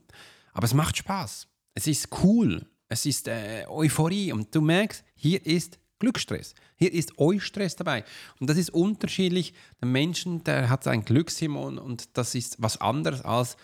Aber 0.53 0.63
es 0.63 0.73
macht 0.73 0.95
Spaß. 0.95 1.49
Es 1.73 1.85
ist 1.85 2.07
cool. 2.23 2.65
Es 2.87 3.05
ist 3.05 3.27
äh, 3.27 3.65
Euphorie. 3.67 4.31
Und 4.31 4.55
du 4.55 4.61
merkst, 4.61 5.03
hier 5.15 5.45
ist 5.45 5.77
Glücksstress. 5.99 6.55
Hier 6.77 6.93
ist 6.93 7.19
Eustress 7.19 7.75
dabei. 7.75 8.05
Und 8.39 8.49
das 8.49 8.57
ist 8.57 8.69
unterschiedlich. 8.69 9.53
Der 9.81 9.89
Menschen, 9.89 10.45
der 10.45 10.69
hat 10.69 10.87
ein 10.87 11.03
Glückshormon 11.03 11.77
und 11.77 12.17
das 12.17 12.35
ist 12.35 12.55
was 12.61 12.79
anderes 12.79 13.21
als 13.21 13.57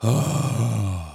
oh, 0.00 1.07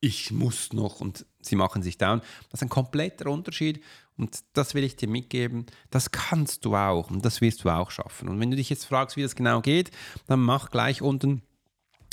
ich 0.00 0.30
muss 0.30 0.72
noch 0.72 1.00
und 1.00 1.26
sie 1.40 1.56
machen 1.56 1.82
sich 1.82 1.98
down. 1.98 2.20
Das 2.50 2.60
ist 2.60 2.62
ein 2.62 2.68
kompletter 2.68 3.30
Unterschied 3.30 3.82
und 4.16 4.38
das 4.52 4.74
will 4.74 4.84
ich 4.84 4.96
dir 4.96 5.08
mitgeben. 5.08 5.66
Das 5.90 6.10
kannst 6.10 6.64
du 6.64 6.76
auch 6.76 7.10
und 7.10 7.24
das 7.24 7.40
wirst 7.40 7.64
du 7.64 7.70
auch 7.70 7.90
schaffen. 7.90 8.28
Und 8.28 8.40
wenn 8.40 8.50
du 8.50 8.56
dich 8.56 8.70
jetzt 8.70 8.84
fragst, 8.84 9.16
wie 9.16 9.22
das 9.22 9.34
genau 9.34 9.60
geht, 9.60 9.90
dann 10.26 10.40
mach 10.40 10.70
gleich 10.70 11.02
unten 11.02 11.42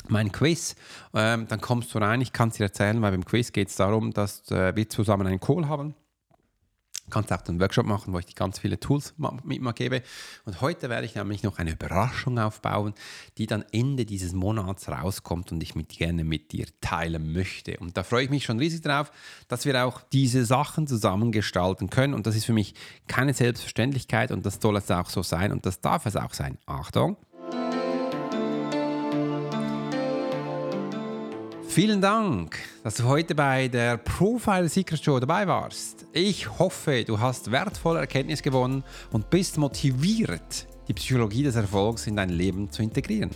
mein 0.08 0.30
Quiz. 0.30 0.76
Ähm, 1.14 1.48
dann 1.48 1.60
kommst 1.60 1.94
du 1.94 1.98
rein. 1.98 2.20
Ich 2.20 2.32
kann 2.32 2.50
es 2.50 2.56
dir 2.56 2.64
erzählen, 2.64 3.00
weil 3.02 3.12
beim 3.12 3.24
Quiz 3.24 3.52
geht 3.52 3.68
es 3.68 3.76
darum, 3.76 4.12
dass 4.12 4.50
äh, 4.50 4.74
wir 4.76 4.88
zusammen 4.88 5.26
einen 5.26 5.40
Call 5.40 5.68
haben 5.68 5.94
kannst 7.10 7.32
auch 7.32 7.44
einen 7.46 7.60
Workshop 7.60 7.86
machen, 7.86 8.12
wo 8.12 8.18
ich 8.18 8.26
dir 8.26 8.34
ganz 8.34 8.58
viele 8.58 8.80
Tools 8.80 9.14
mit 9.44 9.62
mal 9.62 9.72
gebe. 9.72 10.02
Und 10.44 10.60
heute 10.60 10.88
werde 10.88 11.06
ich 11.06 11.14
nämlich 11.14 11.42
noch 11.42 11.58
eine 11.58 11.72
Überraschung 11.72 12.38
aufbauen, 12.38 12.94
die 13.38 13.46
dann 13.46 13.64
Ende 13.72 14.04
dieses 14.04 14.32
Monats 14.32 14.88
rauskommt 14.88 15.52
und 15.52 15.62
ich 15.62 15.74
mit 15.74 15.90
gerne 15.90 16.24
mit 16.24 16.52
dir 16.52 16.66
teilen 16.80 17.32
möchte. 17.32 17.76
Und 17.78 17.96
da 17.96 18.02
freue 18.02 18.24
ich 18.24 18.30
mich 18.30 18.44
schon 18.44 18.58
riesig 18.58 18.82
drauf, 18.82 19.10
dass 19.48 19.64
wir 19.64 19.84
auch 19.84 20.00
diese 20.12 20.44
Sachen 20.44 20.86
zusammen 20.86 21.32
gestalten 21.32 21.90
können. 21.90 22.14
Und 22.14 22.26
das 22.26 22.36
ist 22.36 22.44
für 22.44 22.52
mich 22.52 22.74
keine 23.06 23.34
Selbstverständlichkeit 23.34 24.30
und 24.30 24.44
das 24.44 24.58
soll 24.60 24.76
es 24.76 24.90
auch 24.90 25.08
so 25.08 25.22
sein 25.22 25.52
und 25.52 25.66
das 25.66 25.80
darf 25.80 26.06
es 26.06 26.16
auch 26.16 26.34
sein. 26.34 26.58
Achtung! 26.66 27.16
Vielen 31.76 32.00
Dank, 32.00 32.56
dass 32.84 32.94
du 32.94 33.04
heute 33.04 33.34
bei 33.34 33.68
der 33.68 33.98
Profile 33.98 34.66
Secret 34.66 35.04
Show 35.04 35.20
dabei 35.20 35.46
warst. 35.46 36.06
Ich 36.14 36.58
hoffe, 36.58 37.04
du 37.04 37.20
hast 37.20 37.50
wertvolle 37.50 38.00
Erkenntnis 38.00 38.40
gewonnen 38.40 38.82
und 39.12 39.28
bist 39.28 39.58
motiviert, 39.58 40.66
die 40.88 40.94
Psychologie 40.94 41.42
des 41.42 41.54
Erfolgs 41.54 42.06
in 42.06 42.16
dein 42.16 42.30
Leben 42.30 42.70
zu 42.70 42.82
integrieren. 42.82 43.28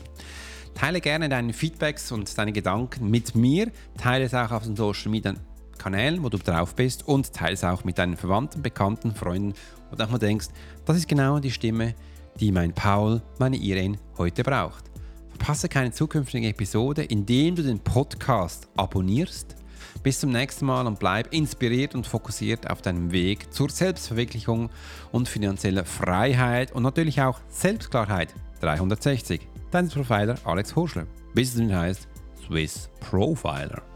Teile 0.74 1.02
gerne 1.02 1.28
deine 1.28 1.52
Feedbacks 1.52 2.12
und 2.12 2.38
deine 2.38 2.52
Gedanken 2.52 3.10
mit 3.10 3.34
mir. 3.34 3.70
Teile 3.98 4.24
es 4.24 4.32
auch 4.32 4.52
auf 4.52 4.62
den 4.62 4.74
Social 4.74 5.10
Media 5.10 5.34
Kanälen, 5.76 6.22
wo 6.22 6.30
du 6.30 6.38
drauf 6.38 6.74
bist 6.74 7.06
und 7.06 7.34
teile 7.34 7.52
es 7.52 7.62
auch 7.62 7.84
mit 7.84 7.98
deinen 7.98 8.16
Verwandten, 8.16 8.62
Bekannten, 8.62 9.14
Freunden 9.14 9.52
und 9.90 10.00
auch 10.00 10.08
mal 10.08 10.16
denkst, 10.16 10.46
das 10.86 10.96
ist 10.96 11.08
genau 11.08 11.40
die 11.40 11.50
Stimme, 11.50 11.94
die 12.36 12.52
mein 12.52 12.72
Paul, 12.72 13.20
meine 13.38 13.58
Irene 13.58 13.98
heute 14.16 14.42
braucht. 14.42 14.89
Verpasse 15.40 15.70
keine 15.70 15.90
zukünftige 15.90 16.48
Episode, 16.48 17.02
indem 17.02 17.56
du 17.56 17.62
den 17.62 17.78
Podcast 17.78 18.68
abonnierst. 18.76 19.56
Bis 20.02 20.20
zum 20.20 20.32
nächsten 20.32 20.66
Mal 20.66 20.86
und 20.86 20.98
bleib 20.98 21.32
inspiriert 21.32 21.94
und 21.94 22.06
fokussiert 22.06 22.70
auf 22.70 22.82
deinem 22.82 23.10
Weg 23.10 23.50
zur 23.50 23.70
Selbstverwirklichung 23.70 24.68
und 25.12 25.30
finanzieller 25.30 25.86
Freiheit 25.86 26.72
und 26.72 26.82
natürlich 26.82 27.22
auch 27.22 27.40
Selbstklarheit 27.48 28.34
360. 28.60 29.40
Dein 29.70 29.88
Profiler 29.88 30.36
Alex 30.44 30.76
Horschler. 30.76 31.06
Bis 31.32 31.54
es 31.54 31.72
heißt 31.72 32.06
Swiss 32.46 32.90
Profiler. 33.00 33.89